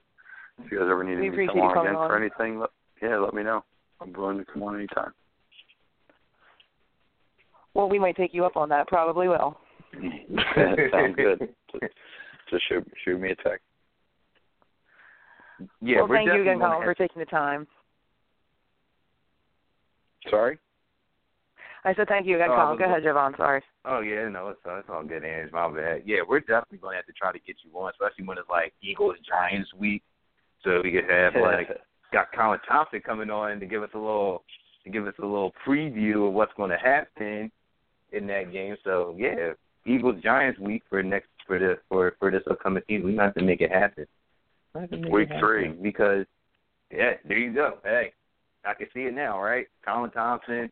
If 0.65 0.73
you 0.73 0.79
guys 0.79 0.89
ever 0.91 1.05
need 1.05 1.19
me 1.19 1.31
to 1.31 1.47
come 1.47 1.61
on 1.61 1.79
again 1.79 1.97
on. 1.97 2.09
for 2.09 2.19
anything, 2.19 2.59
let, 2.59 2.71
yeah, 3.03 3.19
let 3.19 3.35
me 3.35 3.43
know. 3.43 3.63
I'm 4.01 4.13
willing 4.13 4.39
to 4.39 4.45
come 4.45 4.63
on 4.63 4.75
anytime. 4.75 5.13
Well, 7.75 7.89
we 7.89 7.99
might 7.99 8.17
take 8.17 8.35
you 8.35 8.45
up 8.45 8.57
on 8.57 8.69
that. 8.69 8.87
Probably 8.87 9.29
will. 9.29 9.57
Sounds 10.55 11.17
good. 11.17 11.49
Just, 12.51 12.65
shoot 12.69 12.87
shoot 13.05 13.19
me 13.19 13.31
a 13.31 13.35
text. 13.37 13.65
Yeah, 15.81 15.99
well, 15.99 16.09
thank 16.09 16.27
you 16.33 16.43
again, 16.43 16.59
Colin, 16.59 16.83
for 16.83 16.95
taking 16.95 17.21
the 17.21 17.27
time. 17.27 17.67
Sorry. 20.29 20.59
I 21.85 21.95
said 21.95 22.07
thank 22.09 22.27
you 22.27 22.37
again, 22.37 22.49
oh, 22.51 22.57
Colin. 22.57 22.79
Go 22.79 22.85
ahead, 22.85 23.03
Javon. 23.03 23.37
Sorry. 23.37 23.63
Oh 23.85 24.01
yeah, 24.01 24.29
no, 24.29 24.49
it's, 24.49 24.61
it's 24.65 24.89
all 24.89 25.03
good, 25.03 25.25
Ange. 25.25 25.51
My 25.53 25.69
bad. 25.69 26.03
Yeah, 26.05 26.19
we're 26.29 26.41
definitely 26.41 26.79
going 26.79 26.95
to 26.95 26.97
have 26.97 27.07
to 27.07 27.13
try 27.13 27.33
to 27.33 27.39
get 27.41 27.57
you 27.65 27.77
on, 27.79 27.91
especially 27.91 28.25
when 28.25 28.39
it's 28.39 28.49
like 28.49 28.73
Eagles 28.83 29.17
Giants 29.29 29.71
week, 29.79 30.03
so 30.63 30.81
we 30.83 30.93
could 30.93 31.11
have 31.11 31.35
like 31.41 31.69
got 32.13 32.33
Colin 32.33 32.61
Thompson 32.69 33.01
coming 33.01 33.31
on 33.31 33.59
to 33.61 33.67
give 33.67 33.83
us 33.83 33.91
a 33.95 33.99
little 33.99 34.45
to 34.85 34.91
give 34.91 35.07
us 35.07 35.15
a 35.19 35.23
little 35.23 35.53
preview 35.67 36.29
of 36.29 36.35
what's 36.35 36.53
going 36.57 36.71
to 36.71 36.79
happen 36.79 37.51
in 38.13 38.27
that 38.29 38.53
game. 38.53 38.77
So 38.85 39.15
yeah, 39.19 39.53
Eagles 39.87 40.23
Giants 40.23 40.59
week 40.61 40.83
for 40.89 41.03
next 41.03 41.29
for 41.47 41.59
the 41.59 41.79
for 41.89 42.15
for 42.19 42.31
this 42.31 42.43
upcoming 42.51 42.83
season. 42.89 43.07
We 43.07 43.17
have 43.17 43.35
to 43.35 43.43
make 43.43 43.61
it 43.61 43.73
happen. 43.73 44.07
Week 44.75 45.29
it 45.31 45.39
three 45.41 45.69
because 45.69 46.25
yeah, 46.91 47.13
there 47.27 47.39
you 47.39 47.53
go. 47.53 47.79
Hey, 47.83 48.13
I 48.65 48.75
can 48.75 48.87
see 48.95 49.01
it 49.01 49.15
now, 49.15 49.43
right? 49.43 49.67
Colin 49.85 50.11
Thompson, 50.11 50.71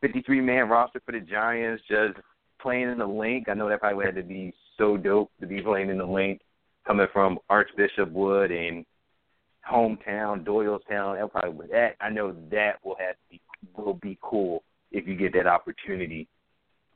53 0.00 0.40
man 0.40 0.68
roster 0.68 1.00
for 1.04 1.12
the 1.12 1.20
Giants, 1.20 1.82
just 1.88 2.18
playing 2.60 2.90
in 2.90 2.98
the 2.98 3.06
Linc. 3.06 3.48
I 3.48 3.54
know 3.54 3.68
that 3.68 3.80
probably 3.80 4.04
had 4.04 4.16
to 4.16 4.22
be 4.22 4.52
so 4.78 4.96
dope 4.96 5.30
to 5.40 5.46
be 5.46 5.62
playing 5.62 5.90
in 5.90 5.98
the 5.98 6.06
Linc, 6.06 6.40
coming 6.86 7.06
from 7.12 7.38
Archbishop 7.48 8.10
Wood 8.10 8.50
and 8.50 8.84
hometown, 9.68 10.44
Doylestown. 10.44 11.20
That 11.20 11.30
probably 11.32 11.68
that 11.68 11.96
I 12.00 12.10
know 12.10 12.34
that 12.50 12.84
will 12.84 12.96
have 12.98 13.14
to 13.14 13.22
be 13.30 13.40
will 13.76 13.94
be 13.94 14.18
cool 14.20 14.62
if 14.92 15.06
you 15.08 15.16
get 15.16 15.32
that 15.32 15.46
opportunity 15.46 16.28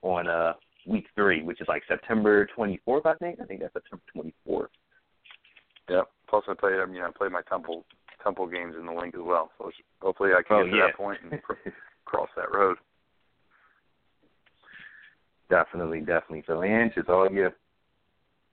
on 0.03 0.29
uh 0.29 0.53
week 0.87 1.07
three, 1.15 1.43
which 1.43 1.61
is 1.61 1.69
like 1.69 1.83
September 1.87 2.49
24th, 2.57 3.07
I 3.07 3.15
think. 3.15 3.39
I 3.41 3.45
think 3.45 3.61
that's 3.61 3.75
September 3.75 4.33
24th. 4.47 4.69
Yep. 5.91 6.05
Plus, 6.29 6.45
I 6.49 6.55
played. 6.55 6.81
I 6.81 6.87
mean, 6.87 7.03
I 7.03 7.11
played 7.17 7.33
my 7.33 7.43
Temple 7.43 7.85
Temple 8.23 8.47
games 8.47 8.75
in 8.79 8.87
the 8.87 8.93
Linc 8.93 9.15
as 9.15 9.21
well. 9.23 9.51
So 9.59 9.71
hopefully, 10.01 10.31
I 10.37 10.43
can 10.43 10.57
oh, 10.57 10.65
get 10.65 10.71
to 10.71 10.77
yeah. 10.77 10.87
that 10.87 10.97
point 10.97 11.19
and 11.31 11.41
cross 12.05 12.29
that 12.37 12.53
road. 12.53 12.77
Definitely, 15.51 16.01
definitely. 16.01 16.45
So, 16.47 16.63
Ange, 16.63 16.93
it's 16.97 17.09
all 17.09 17.31
you. 17.31 17.49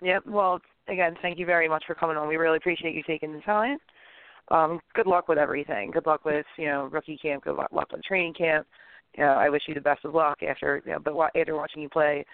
Yep. 0.02 0.24
Well, 0.28 0.60
again, 0.88 1.16
thank 1.22 1.38
you 1.40 1.46
very 1.46 1.68
much 1.68 1.84
for 1.86 1.96
coming 1.96 2.16
on. 2.16 2.28
We 2.28 2.38
really 2.38 2.58
appreciate 2.58 2.96
you 2.96 3.04
taking 3.06 3.34
the 3.34 3.42
time. 3.42 3.78
Um, 4.50 4.80
good 4.94 5.08
luck 5.08 5.28
with 5.28 5.38
everything. 5.38 5.92
Good 5.92 6.06
luck 6.06 6.24
with 6.24 6.46
you 6.58 6.68
know 6.68 6.90
rookie 6.92 7.18
camp. 7.18 7.44
Good 7.44 7.58
luck 7.58 7.92
with 7.92 8.04
training 8.04 8.36
camp. 8.36 8.68
You 9.18 9.24
know, 9.24 9.32
I 9.32 9.50
wish 9.50 9.64
you 9.68 9.74
the 9.74 9.82
best 9.82 10.04
of 10.06 10.14
luck 10.14 10.40
after 10.44 10.82
you 10.86 10.92
know, 10.92 11.00
but 11.00 11.16
after 11.38 11.56
watching 11.56 11.82
you 11.82 11.90
play 11.90 12.26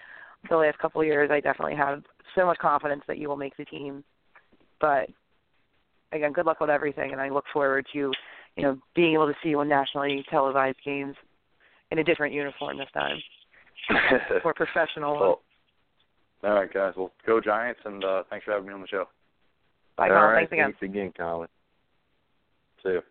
the 0.48 0.56
last 0.56 0.78
couple 0.78 1.00
of 1.00 1.06
years, 1.06 1.30
I 1.30 1.40
definitely 1.40 1.76
have 1.76 2.02
so 2.34 2.46
much 2.46 2.58
confidence 2.58 3.02
that 3.06 3.18
you 3.18 3.28
will 3.28 3.36
make 3.36 3.56
the 3.56 3.64
team. 3.64 4.02
But 4.80 5.08
again, 6.12 6.32
good 6.32 6.46
luck 6.46 6.60
with 6.60 6.70
everything, 6.70 7.12
and 7.12 7.20
I 7.20 7.28
look 7.28 7.44
forward 7.52 7.86
to 7.92 7.98
you 8.56 8.62
know 8.62 8.78
being 8.94 9.14
able 9.14 9.26
to 9.26 9.34
see 9.42 9.50
you 9.50 9.60
on 9.60 9.68
nationally 9.68 10.24
televised 10.30 10.78
games 10.84 11.14
in 11.90 11.98
a 11.98 12.04
different 12.04 12.34
uniform 12.34 12.78
this 12.78 12.88
time, 12.92 13.18
more 14.44 14.54
professional. 14.54 15.20
Well, 15.20 15.42
all 16.44 16.54
right, 16.54 16.72
guys. 16.72 16.94
Well, 16.96 17.12
go 17.26 17.40
Giants, 17.40 17.80
and 17.84 18.04
uh, 18.04 18.24
thanks 18.28 18.44
for 18.44 18.52
having 18.52 18.66
me 18.66 18.74
on 18.74 18.80
the 18.80 18.88
show. 18.88 19.04
Bye, 19.96 20.08
All 20.08 20.14
Colin. 20.14 20.22
Right, 20.24 20.34
thanks 20.40 20.52
again. 20.52 20.74
Thanks 20.80 20.82
again, 20.82 21.12
Colin. 21.16 21.48
See 22.82 22.90
you. 22.90 23.02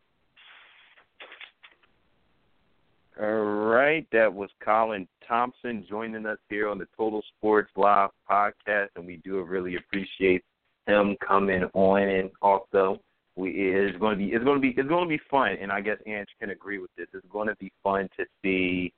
All 3.20 3.28
right, 3.28 4.08
that 4.14 4.34
was 4.34 4.50
Colin 4.64 5.06
Thompson 5.28 5.86
joining 5.90 6.26
us 6.26 6.38
here 6.50 6.70
on 6.70 6.78
the 6.78 6.88
Total 6.96 7.22
Sports 7.38 7.70
Live 7.76 8.10
podcast, 8.30 8.88
and 8.96 9.06
we 9.06 9.18
do 9.18 9.42
really 9.42 9.76
appreciate 9.76 10.44
him 10.88 11.18
coming 11.26 11.64
on. 11.74 12.02
And 12.04 12.32
also, 12.42 13.02
we 13.36 13.52
it's 13.52 13.98
going 14.00 14.18
to 14.18 14.26
be 14.26 14.32
it's 14.32 14.46
going 14.46 14.56
to 14.56 14.62
be 14.62 14.70
it's 14.70 14.88
going 14.88 15.04
to 15.04 15.10
be 15.10 15.22
fun, 15.30 15.58
and 15.62 15.74
I 15.74 15.82
guess 15.82 15.98
Ange 16.08 16.30
can 16.40 16.52
agree 16.52 16.80
with 16.80 16.90
this. 16.98 17.08
It's 17.14 17.28
going 17.30 17.50
to 17.50 17.56
be 17.60 17.72
fun 17.84 18.08
to 18.18 18.26
see 18.42 18.94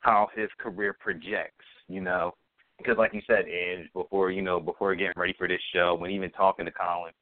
how 0.00 0.28
his 0.34 0.48
career 0.58 0.96
projects. 0.98 1.64
You 1.86 2.00
know, 2.00 2.32
because 2.78 2.96
like 2.98 3.14
you 3.14 3.22
said, 3.28 3.44
Ange, 3.46 3.88
before 3.94 4.32
you 4.32 4.42
know 4.42 4.58
before 4.58 4.92
getting 4.96 5.12
ready 5.16 5.34
for 5.38 5.46
this 5.46 5.62
show, 5.72 5.94
when 5.94 6.10
even 6.10 6.30
talking 6.32 6.66
to 6.66 6.72
Colin 6.72 7.12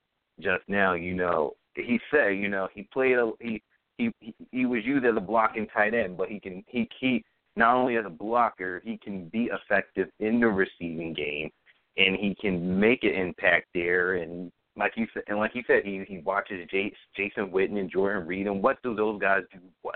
just 0.40 0.62
now, 0.68 0.94
you 0.94 1.14
know, 1.14 1.53
he 1.74 2.00
said, 2.11 2.31
you 2.31 2.48
know, 2.48 2.66
he 2.72 2.85
played 2.85 3.18
a 3.18 3.31
he 3.40 3.62
he 4.01 4.35
he 4.51 4.67
was 4.67 4.85
used 4.85 5.05
as 5.05 5.17
a 5.17 5.21
blocking 5.21 5.67
tight 5.69 5.95
end, 5.95 6.17
but 6.17 6.29
he 6.29 6.41
can 6.41 6.65
he 6.67 6.89
he 7.01 7.25
not 7.57 7.75
only 7.77 7.97
as 7.97 8.07
a 8.07 8.11
blocker, 8.11 8.81
he 8.85 8.97
can 8.97 9.29
be 9.29 9.51
effective 9.53 10.09
in 10.21 10.41
the 10.41 10.47
receiving 10.47 11.13
game, 11.13 11.51
and 11.97 12.17
he 12.17 12.35
can 12.41 12.79
make 12.79 13.03
an 13.03 13.11
impact 13.11 13.67
there. 13.75 14.15
And 14.15 14.51
like 14.77 14.93
you 14.97 15.07
said, 15.13 15.25
and 15.29 15.39
like 15.39 15.55
you 15.55 15.63
said, 15.67 15.83
he 15.85 16.05
he 16.07 16.19
watches 16.19 16.67
J, 16.71 16.93
Jason 17.17 17.51
Witten 17.51 17.79
and 17.79 17.91
Jordan 17.91 18.27
Reed, 18.27 18.47
and 18.47 18.63
what 18.63 18.83
do 18.83 18.95
those 18.95 19.21
guys 19.21 19.43
do 19.53 19.61
well? 19.83 19.95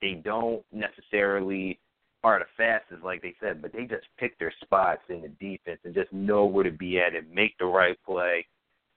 They 0.00 0.20
don't 0.24 0.62
necessarily 0.72 1.78
are 2.24 2.38
the 2.38 2.46
fastest, 2.56 3.04
like 3.04 3.22
they 3.22 3.34
said, 3.40 3.62
but 3.62 3.72
they 3.72 3.84
just 3.84 4.06
pick 4.18 4.38
their 4.38 4.52
spots 4.62 5.02
in 5.08 5.22
the 5.22 5.28
defense 5.28 5.80
and 5.84 5.94
just 5.94 6.12
know 6.12 6.44
where 6.44 6.64
to 6.64 6.70
be 6.70 6.98
at 6.98 7.14
and 7.14 7.30
make 7.30 7.56
the 7.58 7.64
right 7.64 7.96
play 8.04 8.44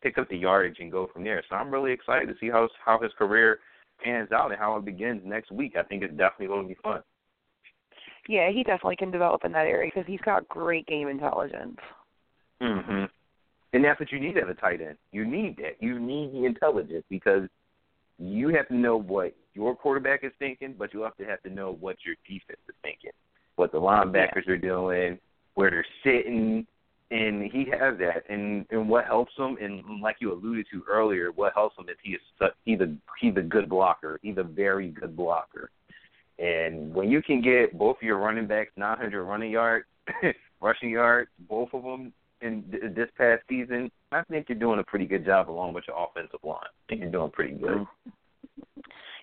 pick 0.02 0.18
up 0.18 0.30
the 0.30 0.38
yardage 0.38 0.78
and 0.80 0.92
go 0.92 1.10
from 1.12 1.24
there. 1.24 1.44
So 1.50 1.56
I'm 1.56 1.72
really 1.72 1.92
excited 1.92 2.28
to 2.28 2.36
see 2.40 2.50
how 2.50 2.68
how 2.84 3.00
his 3.00 3.12
career 3.18 3.60
pans 4.04 4.32
out 4.32 4.52
and 4.52 4.60
how 4.60 4.76
it 4.78 4.86
begins 4.86 5.22
next 5.26 5.52
week. 5.52 5.76
I 5.78 5.84
think 5.84 6.04
it's 6.04 6.16
definitely 6.16 6.48
going 6.48 6.64
to 6.64 6.68
be 6.68 6.80
fun. 6.82 7.02
Yeah, 8.28 8.52
he 8.52 8.64
definitely 8.64 8.96
can 8.96 9.12
develop 9.12 9.44
in 9.46 9.52
that 9.54 9.66
area 9.66 9.92
because 9.94 10.08
he's 10.08 10.22
got 10.22 10.48
great 10.48 10.86
game 10.88 11.08
intelligence. 11.08 11.80
Mhm. 12.62 13.10
And 13.74 13.84
that's 13.84 14.00
what 14.00 14.12
you 14.12 14.20
need 14.20 14.38
as 14.38 14.50
a 14.50 14.54
tight 14.54 14.82
end. 14.82 14.98
You 15.12 15.26
need 15.26 15.58
that. 15.58 15.82
You 15.82 16.00
need 16.00 16.34
the 16.34 16.46
intelligence 16.46 17.06
because 17.10 17.48
you 18.18 18.50
have 18.50 18.68
to 18.68 18.76
know 18.76 18.98
what 18.98 19.34
your 19.54 19.76
quarterback 19.76 20.24
is 20.24 20.34
thinking, 20.40 20.74
but 20.78 20.94
you 20.94 21.04
also 21.04 21.24
have 21.26 21.42
to 21.44 21.50
know 21.50 21.74
what 21.80 21.98
your 22.06 22.16
defense 22.28 22.60
is 22.68 22.76
thinking, 22.82 23.12
what 23.56 23.72
the 23.72 23.80
linebackers 23.80 24.46
yeah. 24.46 24.54
are 24.54 24.58
doing, 24.58 25.20
where 25.54 25.72
they're 25.72 25.86
sitting, 26.04 26.68
and 27.12 27.52
he 27.52 27.66
has 27.72 27.98
that. 28.00 28.24
And 28.30 28.66
and 28.70 28.88
what 28.88 29.06
helps 29.06 29.34
him, 29.38 29.58
and 29.62 30.02
like 30.02 30.18
you 30.20 30.34
alluded 30.34 30.68
to 30.72 30.84
earlier, 30.88 31.32
what 31.32 31.54
helps 31.54 31.78
him 31.78 31.90
is 31.90 31.98
he 32.04 32.12
is 32.12 32.52
he's 32.66 32.80
a 32.80 32.94
he's 33.20 33.36
a 33.38 33.42
good 33.42 33.70
blocker. 33.70 34.20
He's 34.22 34.38
a 34.38 34.44
very 34.44 34.90
good 34.90 35.16
blocker. 35.16 35.72
And 36.38 36.94
when 36.94 37.10
you 37.10 37.22
can 37.22 37.42
get 37.42 37.78
both 37.78 37.98
of 37.98 38.04
your 38.04 38.18
running 38.18 38.48
backs 38.48 38.72
900 38.78 39.24
running 39.24 39.52
yards, 39.52 39.86
rushing 40.62 40.90
yards, 40.90 41.30
both 41.50 41.70
of 41.74 41.84
them 41.84 42.14
in 42.42 42.64
this 42.96 43.10
past 43.18 43.44
season, 43.50 43.92
I 44.14 44.24
think 44.24 44.48
you're 44.48 44.58
doing 44.58 44.80
a 44.80 44.84
pretty 44.84 45.06
good 45.06 45.26
job 45.26 45.50
along 45.50 45.74
with 45.74 45.84
your 45.88 45.98
offensive 46.02 46.40
line. 46.44 46.60
I 46.64 46.86
think 46.88 47.02
you're 47.02 47.12
doing 47.12 47.32
pretty 47.32 47.56
good. 47.56 47.70
Mm-hmm. 47.80 48.10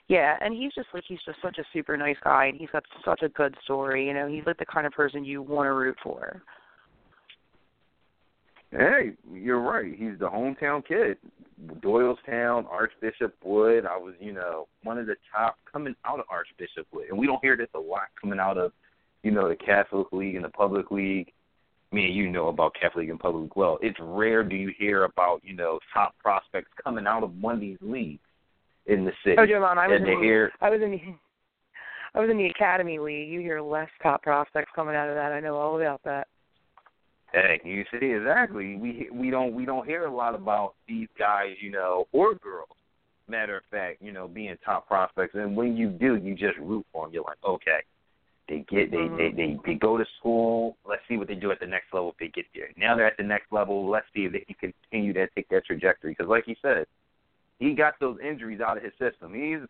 Yeah, 0.09 0.37
and 0.41 0.55
he's 0.55 0.73
just 0.75 0.89
like 0.95 1.03
he's 1.09 1.19
just 1.27 1.39
such 1.43 1.59
a 1.59 1.65
super 1.73 1.97
nice 1.97 2.17
guy, 2.23 2.47
and 2.47 2.57
he's 2.57 2.71
got 2.71 2.85
such 3.05 3.23
a 3.23 3.29
good 3.31 3.57
story. 3.65 4.07
You 4.07 4.15
know, 4.15 4.29
he's 4.29 4.45
like 4.47 4.59
the 4.59 4.67
kind 4.67 4.87
of 4.87 4.93
person 4.93 5.25
you 5.25 5.43
want 5.43 5.67
to 5.67 5.73
root 5.73 5.97
for. 6.03 6.43
Hey, 8.77 9.13
you're 9.33 9.61
right. 9.61 9.93
He's 9.97 10.19
the 10.19 10.29
hometown 10.29 10.87
kid. 10.87 11.17
Doylestown, 11.81 12.67
Archbishop 12.71 13.35
Wood. 13.43 13.87
I 13.87 13.97
was, 13.97 14.15
you 14.21 14.33
know, 14.33 14.69
one 14.83 14.99
of 14.99 15.07
the 15.07 15.17
top 15.35 15.57
coming 15.71 15.95
out 16.05 16.21
of 16.21 16.27
Archbishop 16.29 16.87
Wood. 16.93 17.07
And 17.09 17.19
we 17.19 17.27
don't 17.27 17.43
hear 17.43 17.57
this 17.57 17.69
a 17.75 17.79
lot 17.79 18.09
coming 18.21 18.39
out 18.39 18.59
of, 18.59 18.73
you 19.23 19.31
know, 19.31 19.49
the 19.49 19.57
Catholic 19.57 20.09
League 20.13 20.35
and 20.35 20.45
the 20.45 20.51
Public 20.51 20.91
League. 20.91 21.33
Me 21.93 22.07
and 22.07 22.15
you 22.15 22.29
know 22.29 22.49
about 22.49 22.75
Catholic 22.79 23.09
and 23.09 23.19
Public 23.19 23.57
well. 23.57 23.79
It's 23.81 23.97
rare 24.01 24.43
do 24.43 24.57
you 24.57 24.73
hear 24.79 25.05
about, 25.05 25.41
you 25.43 25.55
know, 25.55 25.79
top 25.95 26.15
prospects 26.19 26.71
coming 26.83 27.07
out 27.07 27.23
of 27.23 27.35
one 27.41 27.55
of 27.55 27.61
these 27.61 27.79
leagues 27.81 28.21
in 28.87 29.05
the 29.05 29.13
city. 29.25 29.37
Oh, 29.39 29.47
Jamon, 29.47 29.79
I 29.79 29.87
was 29.87 30.01
and 30.01 30.09
in 30.09 30.19
the, 30.19 30.25
hear, 30.25 30.53
I 30.61 30.69
was 30.69 30.83
in 30.83 30.91
the 30.91 31.01
I 32.15 32.21
was 32.21 32.31
in 32.31 32.39
the 32.39 32.47
Academy 32.47 32.99
League. 32.99 33.29
You 33.29 33.41
hear 33.41 33.61
less 33.61 33.89
top 34.03 34.23
prospects 34.23 34.71
coming 34.75 34.97
out 34.97 35.09
of 35.09 35.15
that. 35.15 35.33
I 35.33 35.41
know 35.41 35.57
all 35.57 35.81
about 35.81 36.03
that. 36.05 36.29
Hey, 37.37 37.61
you 37.65 37.85
see 37.93 38.13
exactly. 38.13 38.77
We 38.77 39.11
we 39.13 39.29
don't 39.29 39.55
we 39.55 39.67
don't 39.67 39.87
hear 39.87 40.07
a 40.07 40.15
lot 40.15 40.35
about 40.35 40.73
these 40.89 41.09
guys, 41.19 41.51
you 41.61 41.71
know, 41.71 42.07
or 42.13 42.35
girls. 42.35 42.71
Matter 43.29 43.59
of 43.59 43.63
fact, 43.71 44.01
you 44.01 44.11
know, 44.11 44.27
being 44.27 44.57
top 44.65 44.89
prospects, 44.89 45.35
and 45.35 45.55
when 45.55 45.77
you 45.77 45.91
do, 45.91 46.17
you 46.17 46.35
just 46.35 46.57
root 46.59 46.87
for 46.91 47.05
them. 47.05 47.13
You're 47.13 47.25
like, 47.25 47.37
okay, 47.45 47.81
they 48.49 48.65
get 48.71 48.91
they 48.91 48.97
mm-hmm. 48.97 49.17
they 49.19 49.33
they 49.33 49.59
they 49.67 49.75
go 49.75 49.99
to 49.99 50.05
school. 50.19 50.79
Let's 50.89 51.03
see 51.11 51.19
what 51.19 51.29
they 51.29 51.35
do 51.35 51.51
at 51.51 51.61
the 51.61 51.67
next 51.67 51.93
level 51.93 52.13
if 52.13 52.17
they 52.17 52.29
get 52.29 52.47
there. 52.55 52.69
Now 52.79 52.97
they're 52.97 53.07
at 53.07 53.19
the 53.19 53.23
next 53.23 53.53
level. 53.53 53.87
Let's 53.87 54.07
see 54.15 54.25
if 54.25 54.33
they 54.33 54.47
can 54.59 54.73
continue 54.91 55.13
to 55.13 55.27
take 55.35 55.51
that 55.51 55.67
trajectory. 55.67 56.13
Because, 56.13 56.31
like 56.31 56.45
you 56.47 56.55
said, 56.63 56.87
he 57.59 57.75
got 57.75 58.01
those 58.01 58.17
injuries 58.27 58.63
out 58.67 58.79
of 58.79 58.83
his 58.83 58.93
system. 58.99 59.35
He's 59.35 59.69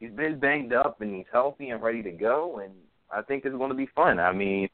he's 0.00 0.10
been 0.10 0.40
banged 0.40 0.72
up 0.72 1.00
and 1.00 1.14
he's 1.14 1.26
healthy 1.32 1.70
and 1.70 1.80
ready 1.80 2.02
to 2.02 2.10
go. 2.10 2.62
And 2.64 2.72
I 3.12 3.22
think 3.22 3.44
it's 3.44 3.56
going 3.56 3.70
to 3.70 3.76
be 3.76 3.88
fun. 3.94 4.18
I 4.18 4.32
mean, 4.32 4.68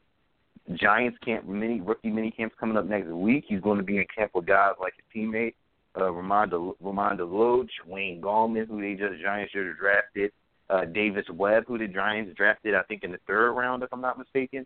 Giants 0.73 1.17
camp 1.23 1.47
mini 1.47 1.81
rookie 1.81 2.09
mini 2.09 2.31
camps 2.31 2.55
coming 2.59 2.77
up 2.77 2.85
next 2.85 3.07
week. 3.07 3.45
He's 3.47 3.61
going 3.61 3.77
to 3.77 3.83
be 3.83 3.97
in 3.97 4.05
camp 4.15 4.31
with 4.33 4.45
guys 4.45 4.73
like 4.79 4.93
his 4.95 5.05
teammate 5.13 5.55
uh, 5.95 6.01
Ramondo 6.01 6.75
Ramondo 6.83 7.29
Loach, 7.29 7.71
Wayne 7.87 8.21
Gallman, 8.21 8.67
who 8.67 8.81
they 8.81 8.93
just 8.93 9.21
Giants 9.21 9.53
have 9.53 9.77
drafted, 9.77 10.31
uh, 10.69 10.85
Davis 10.85 11.25
Webb, 11.31 11.65
who 11.67 11.77
the 11.77 11.87
Giants 11.87 12.35
drafted, 12.35 12.75
I 12.75 12.83
think 12.83 13.03
in 13.03 13.11
the 13.11 13.19
third 13.27 13.51
round, 13.53 13.83
if 13.83 13.89
I'm 13.93 14.01
not 14.01 14.17
mistaken. 14.17 14.65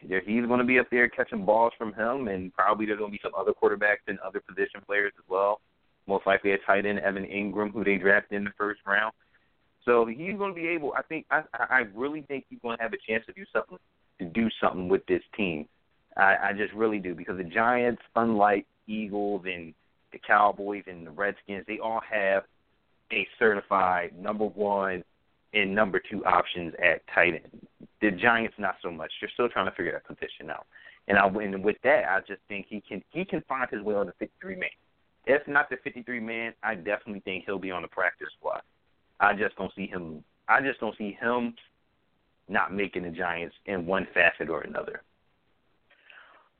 He's 0.00 0.46
going 0.46 0.60
to 0.60 0.64
be 0.64 0.78
up 0.78 0.86
there 0.90 1.08
catching 1.10 1.44
balls 1.44 1.74
from 1.76 1.92
him, 1.92 2.28
and 2.28 2.54
probably 2.54 2.86
there's 2.86 2.98
going 2.98 3.10
to 3.10 3.16
be 3.16 3.20
some 3.22 3.34
other 3.36 3.52
quarterbacks 3.52 4.08
and 4.08 4.18
other 4.20 4.40
position 4.40 4.80
players 4.86 5.12
as 5.18 5.24
well. 5.28 5.60
Most 6.06 6.26
likely 6.26 6.52
a 6.52 6.58
tight 6.58 6.86
end, 6.86 7.00
Evan 7.00 7.26
Engram, 7.26 7.70
who 7.70 7.84
they 7.84 7.96
drafted 7.96 8.38
in 8.38 8.44
the 8.44 8.52
first 8.56 8.80
round. 8.86 9.12
So 9.90 10.06
he's 10.06 10.38
going 10.38 10.54
to 10.54 10.54
be 10.54 10.68
able. 10.68 10.92
I 10.96 11.02
think. 11.02 11.26
I 11.32 11.42
I 11.52 11.84
really 11.96 12.22
think 12.22 12.44
he's 12.48 12.60
going 12.62 12.76
to 12.76 12.82
have 12.82 12.92
a 12.92 12.98
chance 13.08 13.26
to 13.26 13.32
do 13.32 13.44
something 13.52 13.78
to 14.20 14.24
do 14.24 14.48
something 14.62 14.88
with 14.88 15.04
this 15.06 15.22
team. 15.36 15.66
I, 16.16 16.36
I 16.42 16.52
just 16.56 16.72
really 16.74 17.00
do 17.00 17.12
because 17.14 17.38
the 17.38 17.44
Giants, 17.44 18.00
unlike 18.14 18.66
Eagles 18.86 19.42
and 19.46 19.74
the 20.12 20.20
Cowboys 20.24 20.84
and 20.86 21.04
the 21.06 21.10
Redskins, 21.10 21.64
they 21.66 21.80
all 21.80 22.00
have 22.08 22.44
a 23.12 23.26
certified 23.36 24.12
number 24.16 24.44
one 24.44 25.02
and 25.54 25.74
number 25.74 26.00
two 26.08 26.24
options 26.24 26.72
at 26.80 27.02
tight 27.12 27.42
end. 27.42 27.66
The 28.00 28.12
Giants 28.12 28.54
not 28.58 28.76
so 28.82 28.92
much. 28.92 29.10
They're 29.20 29.30
still 29.34 29.48
trying 29.48 29.66
to 29.66 29.72
figure 29.72 29.92
that 29.92 30.06
position 30.06 30.50
out. 30.50 30.66
And 31.08 31.18
I 31.18 31.26
and 31.26 31.64
with 31.64 31.78
that, 31.82 32.04
I 32.08 32.20
just 32.28 32.42
think 32.48 32.66
he 32.68 32.80
can 32.80 33.02
he 33.10 33.24
can 33.24 33.42
find 33.48 33.68
his 33.68 33.82
way 33.82 33.96
on 33.96 34.06
the 34.06 34.12
53 34.20 34.54
man. 34.54 34.68
If 35.26 35.48
not 35.48 35.68
the 35.68 35.78
53 35.82 36.20
man, 36.20 36.52
I 36.62 36.76
definitely 36.76 37.20
think 37.20 37.44
he'll 37.44 37.58
be 37.58 37.72
on 37.72 37.82
the 37.82 37.88
practice 37.88 38.28
squad. 38.38 38.62
I 39.20 39.34
just 39.34 39.56
don't 39.56 39.72
see 39.76 39.86
him. 39.86 40.24
I 40.48 40.60
just 40.60 40.80
don't 40.80 40.96
see 40.96 41.16
him 41.20 41.54
not 42.48 42.74
making 42.74 43.04
the 43.04 43.10
Giants 43.10 43.54
in 43.66 43.86
one 43.86 44.06
facet 44.12 44.48
or 44.48 44.62
another. 44.62 45.02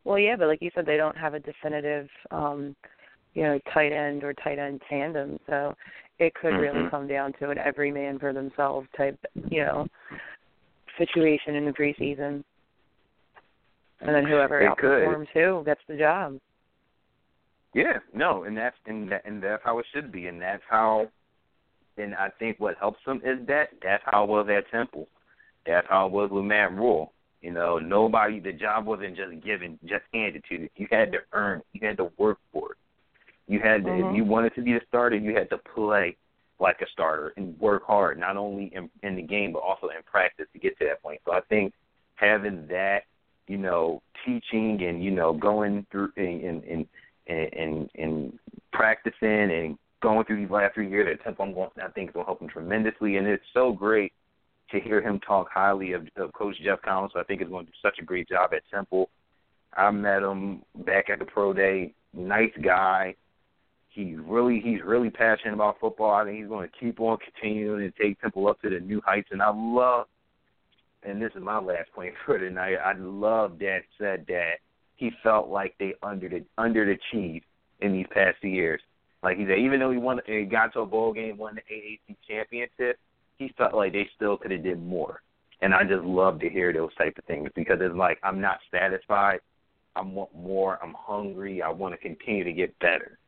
Well, 0.05 0.19
yeah, 0.19 0.37
but 0.37 0.47
like 0.47 0.63
you 0.63 0.71
said, 0.75 0.87
they 0.87 0.97
don't 0.97 1.17
have 1.17 1.35
a 1.35 1.41
definitive, 1.41 2.09
um, 2.31 2.75
you 3.35 3.43
know, 3.43 3.59
tight 3.75 3.93
end 3.93 4.25
or 4.25 4.33
tight 4.33 4.59
end 4.59 4.81
tandem. 4.89 5.39
So 5.47 5.75
it 6.19 6.35
could 6.35 6.53
mm-hmm. 6.53 6.77
really 6.77 6.91
come 6.91 7.07
down 7.09 7.33
to 7.41 7.51
an 7.51 7.59
every 7.59 7.91
man 7.91 8.19
for 8.19 8.33
themselves 8.33 8.87
type, 8.97 9.19
you 9.51 9.65
know, 9.65 9.87
situation 10.97 11.57
in 11.57 11.65
the 11.65 11.73
preseason. 11.73 12.45
And 14.01 14.15
then 14.15 14.25
whoever 14.25 14.61
it 14.61 14.71
outperforms 14.71 15.27
could. 15.33 15.43
who 15.43 15.63
gets 15.65 15.81
the 15.89 15.97
job. 15.97 16.39
Yeah, 17.75 17.99
no, 18.15 18.45
and 18.45 18.57
that's 18.57 18.77
and 18.87 19.13
that, 19.13 19.23
and 19.25 19.43
that's 19.43 19.63
how 19.65 19.79
it 19.79 19.87
should 19.95 20.11
be, 20.11 20.27
and 20.27 20.41
that's 20.41 20.63
how. 20.69 21.09
And 21.97 22.15
I 22.15 22.31
think 22.39 22.59
what 22.59 22.77
helps 22.79 23.01
them 23.05 23.21
is 23.25 23.47
that 23.47 23.71
that's 23.83 24.03
how 24.07 24.25
it 24.25 24.31
was 24.31 24.49
at 24.49 24.71
Temple. 24.71 25.09
That's 25.67 25.87
how 25.89 26.07
it 26.07 26.13
was 26.13 26.31
with 26.31 26.45
Matt 26.45 26.73
Rhule. 26.73 27.13
You 27.43 27.53
know, 27.53 27.79
nobody. 27.79 28.41
The 28.41 28.53
job 28.53 28.87
wasn't 28.87 29.17
just 29.17 29.45
given, 29.45 29.79
just 29.85 30.05
handed 30.13 30.45
to 30.49 30.55
you. 30.55 30.69
You 30.77 30.87
had 30.91 31.13
to 31.13 31.19
earn. 31.33 31.63
You 31.73 31.87
had 31.87 31.97
to 31.99 32.11
work 32.19 32.39
for 32.53 32.73
it. 32.73 32.79
You 33.47 33.61
had 33.61 33.85
to. 33.85 33.91
Mm-hmm. 33.91 34.11
If 34.11 34.17
you 34.17 34.25
wanted 34.25 34.55
to 34.55 34.63
be 34.63 34.75
a 34.75 34.81
starter, 34.89 35.17
you 35.17 35.35
had 35.35 35.51
to 35.51 35.59
play 35.59 36.17
like 36.61 36.81
a 36.83 36.87
starter 36.93 37.33
and 37.37 37.59
work 37.59 37.85
hard, 37.87 38.19
not 38.19 38.37
only 38.37 38.71
in, 38.75 38.91
in 39.03 39.17
the 39.17 39.23
game 39.23 39.53
but 39.53 39.61
also 39.61 39.89
in 39.89 40.03
practice 40.05 40.47
to 40.53 40.59
get 40.59 40.79
to 40.79 40.85
that 40.85 41.03
point. 41.03 41.21
So 41.25 41.33
I 41.33 41.41
think 41.49 41.73
having 42.17 42.67
that, 42.69 43.05
you 43.49 43.57
know, 43.57 44.03
teaching 44.25 44.83
and 44.83 45.03
you 45.03 45.11
know 45.11 45.33
going 45.33 45.87
through 45.91 46.13
and 46.17 46.63
and 46.65 46.87
and, 47.27 47.55
and, 47.55 47.91
and 47.97 48.39
practicing 48.73 49.51
and 49.51 49.79
going 50.01 50.25
through 50.25 50.41
these 50.41 50.51
last 50.51 50.75
three 50.75 50.91
years 50.91 51.09
at 51.13 51.23
Temple, 51.25 51.45
I'm 51.45 51.55
going, 51.55 51.71
I 51.83 51.89
think 51.89 52.11
is 52.11 52.15
going 52.15 52.25
to 52.25 52.29
help 52.29 52.41
him 52.41 52.49
tremendously. 52.49 53.17
And 53.17 53.27
it's 53.27 53.43
so 53.53 53.73
great 53.73 54.13
to 54.71 54.81
hear 54.81 55.01
him 55.01 55.21
talk 55.21 55.49
highly 55.53 55.93
of, 55.93 56.07
of 56.17 56.33
Coach 56.33 56.57
Geoff 56.63 56.83
Collins. 56.83 57.13
I 57.17 57.23
think 57.25 57.41
he's 57.41 57.51
going 57.51 57.67
to 57.67 57.73
do 57.73 57.79
such 57.83 57.99
a 58.01 58.05
great 58.05 58.29
job 58.29 58.53
at 58.55 58.63
Temple. 58.73 59.11
I 59.77 59.91
met 59.91 60.23
him 60.23 60.63
back 60.85 61.11
at 61.11 61.19
the 61.19 61.25
pro 61.25 61.53
day. 61.53 61.95
Nice 62.13 62.53
guy. 62.63 63.15
He's 63.89 64.17
really 64.19 64.61
he's 64.61 64.83
really 64.85 65.11
passionate 65.11 65.55
about 65.55 65.81
football. 65.81 66.13
I 66.13 66.25
think 66.25 66.39
he's 66.39 66.49
going 66.49 66.69
to 66.69 66.77
keep 66.79 67.01
on 67.01 67.19
continuing 67.19 67.81
to 67.81 68.03
take 68.03 68.21
Temple 68.21 68.49
up 68.49 68.61
to 68.63 68.71
the 68.71 68.81
new 68.81 69.01
heights. 69.05 69.29
And 69.33 69.43
I 69.43 69.53
love, 69.53 70.07
and 71.03 71.21
this 71.21 71.33
is 71.35 71.43
my 71.43 71.59
last 71.59 71.93
point 71.93 72.15
for 72.27 72.39
tonight. 72.39 72.77
I 72.77 72.95
love 72.97 73.59
that 73.61 73.81
said 73.99 74.25
that 74.29 74.55
he 74.97 75.11
felt 75.23 75.49
like 75.49 75.75
they 75.79 75.95
under 76.03 76.29
the 76.29 76.45
under 76.57 76.85
the 76.85 76.99
cheese 77.11 77.43
in 77.81 77.93
these 77.93 78.07
past 78.13 78.43
years. 78.43 78.81
Like 79.23 79.37
he 79.37 79.45
said, 79.47 79.59
even 79.59 79.81
though 79.81 79.91
he 79.91 79.99
won, 79.99 80.21
he 80.27 80.45
got 80.45 80.73
to 80.73 80.81
a 80.81 80.87
bowl 80.87 81.13
game, 81.13 81.37
won 81.37 81.55
the 81.57 81.75
AAC 81.75 82.17
championship, 82.27 82.99
he 83.39 83.53
felt 83.57 83.75
like 83.75 83.93
they 83.93 84.09
still 84.17 84.37
could 84.37 84.51
have 84.51 84.63
did 84.63 84.83
more. 84.83 85.23
And 85.63 85.75
I 85.75 85.83
just 85.83 86.05
love 86.05 86.41
to 86.41 86.49
hear 86.49 86.73
those 86.73 86.95
type 86.97 87.19
of 87.19 87.25
things 87.25 87.51
because 87.55 87.79
it's 87.81 87.95
like 87.95 88.19
I'm 88.23 88.41
not 88.41 88.59
satisfied. 88.71 89.41
I 89.95 90.03
want 90.03 90.35
more. 90.35 90.79
I'm 90.83 90.95
hungry. 90.97 91.61
I 91.61 91.69
want 91.71 91.95
to 91.95 91.99
continue 91.99 92.45
to 92.45 92.53
get 92.53 92.79
better. 92.79 93.19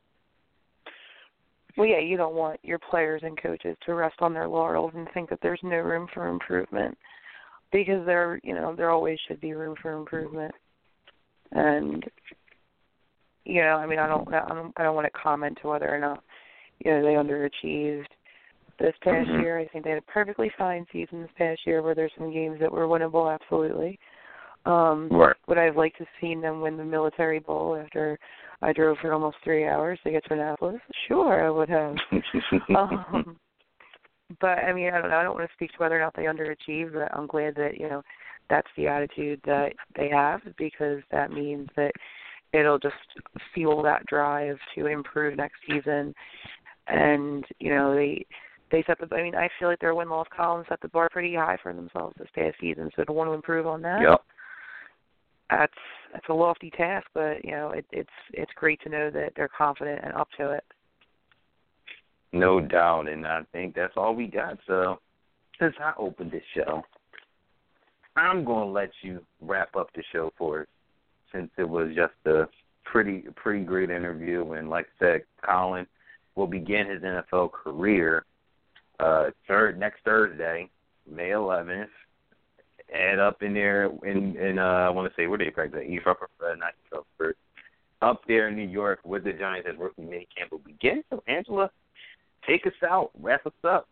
Well, 1.76 1.86
yeah, 1.86 2.00
you 2.00 2.16
don't 2.16 2.34
want 2.34 2.60
your 2.62 2.78
players 2.78 3.22
and 3.24 3.40
coaches 3.40 3.76
to 3.86 3.94
rest 3.94 4.16
on 4.20 4.34
their 4.34 4.48
laurels 4.48 4.92
and 4.94 5.08
think 5.12 5.30
that 5.30 5.38
there's 5.42 5.60
no 5.62 5.76
room 5.76 6.06
for 6.12 6.28
improvement 6.28 6.96
because 7.72 8.04
there, 8.04 8.38
you 8.42 8.54
know, 8.54 8.74
there 8.76 8.90
always 8.90 9.18
should 9.26 9.40
be 9.40 9.54
room 9.54 9.74
for 9.80 9.92
improvement. 9.92 10.54
And 11.52 12.04
you 13.44 13.62
know, 13.62 13.76
I 13.76 13.86
mean, 13.86 13.98
I 13.98 14.06
don't, 14.06 14.32
I 14.32 14.48
don't, 14.48 14.72
I 14.76 14.82
don't 14.82 14.94
want 14.94 15.06
to 15.06 15.18
comment 15.18 15.58
to 15.62 15.68
whether 15.68 15.88
or 15.88 15.98
not 15.98 16.22
you 16.84 16.90
know 16.90 17.02
they 17.02 17.14
underachieved 17.14 18.06
this 18.78 18.94
past 19.02 19.28
mm-hmm. 19.28 19.42
year. 19.42 19.58
I 19.58 19.68
think 19.68 19.84
they 19.84 19.90
had 19.90 19.98
a 19.98 20.12
perfectly 20.12 20.50
fine 20.58 20.86
season 20.92 21.22
this 21.22 21.30
past 21.36 21.60
year 21.66 21.82
where 21.82 21.94
there's 21.94 22.12
some 22.18 22.32
games 22.32 22.58
that 22.60 22.72
were 22.72 22.86
winnable, 22.86 23.32
absolutely. 23.32 23.98
Um, 24.64 25.08
Right. 25.10 25.36
Would 25.48 25.58
I 25.58 25.64
have 25.64 25.76
liked 25.76 25.98
to 25.98 26.04
have 26.04 26.12
seen 26.20 26.40
them 26.40 26.60
win 26.60 26.76
the 26.76 26.84
Military 26.84 27.40
Bowl 27.40 27.76
after 27.76 28.18
I 28.60 28.72
drove 28.72 28.96
for 28.98 29.12
almost 29.12 29.36
three 29.42 29.66
hours 29.66 29.98
to 30.04 30.10
get 30.10 30.24
to 30.26 30.34
Annapolis? 30.34 30.80
Sure, 31.08 31.44
I 31.44 31.50
would 31.50 31.68
have. 31.68 31.96
um, 32.76 33.36
but 34.40 34.58
I 34.58 34.72
mean, 34.72 34.92
I 34.92 35.00
don't 35.00 35.10
know. 35.10 35.16
I 35.16 35.22
don't 35.22 35.34
want 35.34 35.48
to 35.48 35.54
speak 35.54 35.72
to 35.72 35.78
whether 35.78 35.96
or 35.96 36.00
not 36.00 36.14
they 36.14 36.22
underachieved, 36.22 36.94
but 36.94 37.14
I'm 37.16 37.26
glad 37.26 37.54
that 37.56 37.78
you 37.78 37.88
know 37.88 38.02
that's 38.48 38.68
the 38.76 38.86
attitude 38.86 39.40
that 39.44 39.72
they 39.96 40.08
have 40.08 40.40
because 40.58 41.00
that 41.10 41.32
means 41.32 41.68
that 41.76 41.92
it'll 42.52 42.78
just 42.78 42.94
fuel 43.54 43.82
that 43.82 44.06
drive 44.06 44.58
to 44.74 44.86
improve 44.86 45.36
next 45.36 45.56
season. 45.68 46.14
And 46.88 47.44
you 47.58 47.70
know 47.70 47.94
they 47.94 48.26
they 48.70 48.82
set 48.86 48.98
the. 48.98 49.14
I 49.14 49.22
mean, 49.22 49.34
I 49.34 49.48
feel 49.58 49.68
like 49.68 49.78
their 49.78 49.94
win 49.94 50.08
loss 50.08 50.26
column 50.34 50.64
set 50.68 50.80
the 50.80 50.88
bar 50.88 51.08
pretty 51.10 51.34
high 51.34 51.58
for 51.62 51.72
themselves 51.72 52.16
this 52.18 52.28
past 52.34 52.56
season, 52.60 52.90
so 52.96 53.04
to 53.04 53.12
want 53.12 53.28
to 53.28 53.34
improve 53.34 53.66
on 53.66 53.82
that. 53.82 54.00
Yep. 54.02 54.22
That's 55.50 55.72
that's 56.12 56.28
a 56.28 56.34
lofty 56.34 56.70
task, 56.70 57.06
but 57.14 57.44
you 57.44 57.52
know 57.52 57.70
it, 57.70 57.84
it's 57.92 58.10
it's 58.32 58.50
great 58.56 58.80
to 58.82 58.88
know 58.88 59.10
that 59.10 59.32
they're 59.36 59.50
confident 59.56 60.00
and 60.02 60.14
up 60.14 60.28
to 60.38 60.50
it. 60.52 60.64
No 62.32 62.60
doubt, 62.60 63.08
and 63.08 63.26
I 63.26 63.42
think 63.52 63.74
that's 63.74 63.92
all 63.96 64.14
we 64.14 64.26
got. 64.26 64.58
So, 64.66 64.98
since 65.60 65.74
I 65.78 65.92
opened 65.98 66.32
this 66.32 66.42
show, 66.54 66.82
I'm 68.16 68.44
going 68.44 68.68
to 68.68 68.72
let 68.72 68.90
you 69.02 69.20
wrap 69.42 69.76
up 69.76 69.90
the 69.94 70.02
show 70.12 70.32
for 70.38 70.62
us, 70.62 70.66
since 71.32 71.50
it 71.58 71.68
was 71.68 71.94
just 71.94 72.14
a 72.26 72.48
pretty 72.84 73.24
pretty 73.36 73.64
great 73.64 73.90
interview. 73.90 74.52
And 74.52 74.68
like 74.68 74.86
I 75.00 75.04
said, 75.04 75.22
Colin 75.44 75.86
will 76.34 76.46
begin 76.46 76.88
his 76.88 77.02
NFL 77.02 77.52
career 77.52 78.24
uh 79.00 79.30
third 79.48 79.78
next 79.78 80.00
Thursday, 80.04 80.68
May 81.10 81.30
11th. 81.30 81.88
And 82.94 83.20
up 83.20 83.42
in 83.42 83.54
there 83.54 83.90
in 84.04 84.36
in 84.36 84.58
uh 84.58 84.86
I 84.86 84.90
want 84.90 85.10
to 85.10 85.20
say 85.20 85.26
where 85.26 85.38
they 85.38 85.50
practice 85.50 85.80
East 85.86 86.06
Rutherford, 86.06 86.28
uh, 86.40 86.54
not 86.56 86.74
East 86.84 86.92
Rutherford, 86.92 87.36
up 88.02 88.22
there 88.26 88.48
in 88.48 88.56
New 88.56 88.68
York 88.68 89.00
with 89.04 89.24
the 89.24 89.32
Giants 89.32 89.68
as 89.70 89.78
rookie 89.78 90.02
mini 90.02 90.28
camp 90.36 90.50
will 90.50 90.58
begin. 90.58 91.02
So 91.10 91.22
Angela, 91.26 91.70
take 92.46 92.66
us 92.66 92.72
out, 92.86 93.10
wrap 93.20 93.46
us 93.46 93.52
up. 93.64 93.88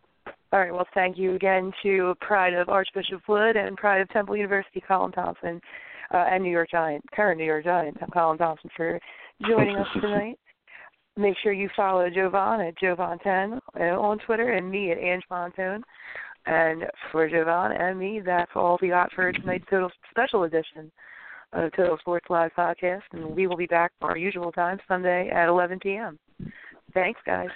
All 0.53 0.59
right. 0.59 0.72
Well, 0.72 0.87
thank 0.94 1.16
you 1.16 1.37
again 1.37 1.72
to 1.85 2.14
Pride 2.20 2.55
of 2.55 2.68
Archbishop 2.68 3.22
Wood 3.29 3.57
and 3.57 3.76
Pride 3.76 4.00
of 4.00 4.09
Temple 4.11 4.37
University, 4.37 4.83
Colin 4.87 5.12
Thompson, 5.12 5.61
uh, 6.12 6.27
and 6.31 6.42
New 6.42 6.51
York 6.51 6.70
Giant, 6.70 7.05
current 7.12 7.38
New 7.38 7.44
York 7.44 7.64
Giant, 7.64 7.96
Colin 8.12 8.38
Thompson, 8.38 8.70
for 8.77 8.99
joining 9.46 9.77
us 9.77 9.87
tonight. 10.01 10.38
Make 11.16 11.35
sure 11.42 11.53
you 11.53 11.68
follow 11.77 12.09
Jovan 12.09 12.61
at 12.61 12.79
Jovan10 12.79 13.61
on 13.79 14.18
Twitter 14.20 14.53
and 14.53 14.70
me 14.70 14.92
at 14.92 14.99
Ange 14.99 15.25
Montone. 15.31 15.83
And 16.46 16.85
for 17.12 17.29
Jovan 17.29 17.73
and 17.73 17.99
me, 17.99 18.20
that's 18.25 18.51
all 18.55 18.79
we 18.81 18.88
got 18.88 19.12
for 19.12 19.31
tonight's 19.33 19.66
Total 19.68 19.90
Special 20.11 20.44
Edition 20.44 20.90
of 21.53 21.70
Total 21.73 21.99
Sports 21.99 22.27
Live 22.31 22.53
podcast. 22.57 23.03
And 23.12 23.37
we 23.37 23.46
will 23.46 23.57
be 23.57 23.66
back 23.66 23.92
our 24.01 24.16
usual 24.16 24.51
time, 24.53 24.79
Sunday 24.88 25.29
at 25.29 25.49
11 25.49 25.81
p.m. 25.81 26.18
Thanks, 26.94 27.20
guys. 27.27 27.49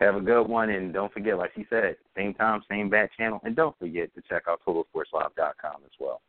Have 0.00 0.16
a 0.16 0.20
good 0.20 0.44
one, 0.44 0.70
and 0.70 0.92
don't 0.92 1.12
forget, 1.12 1.38
like 1.38 1.52
she 1.54 1.66
said, 1.70 1.96
same 2.16 2.34
time, 2.34 2.62
same 2.68 2.90
bat 2.90 3.10
channel, 3.16 3.40
and 3.44 3.54
don't 3.54 3.78
forget 3.78 4.12
to 4.14 4.22
check 4.28 4.42
out 4.48 4.60
TotalSportsLive.com 4.66 5.82
as 5.84 5.92
well. 6.00 6.20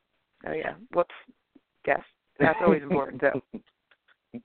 Oh 0.48 0.54
yeah. 0.54 0.74
Whoops. 0.94 1.16
Yes. 1.88 2.02
That's 2.40 2.60
always 2.62 2.84
important 2.84 3.22
too. 3.22 3.42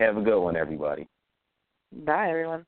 Have 0.00 0.16
a 0.16 0.22
good 0.22 0.40
one, 0.40 0.56
everybody. 0.56 1.08
Bye 1.92 2.30
everyone. 2.30 2.66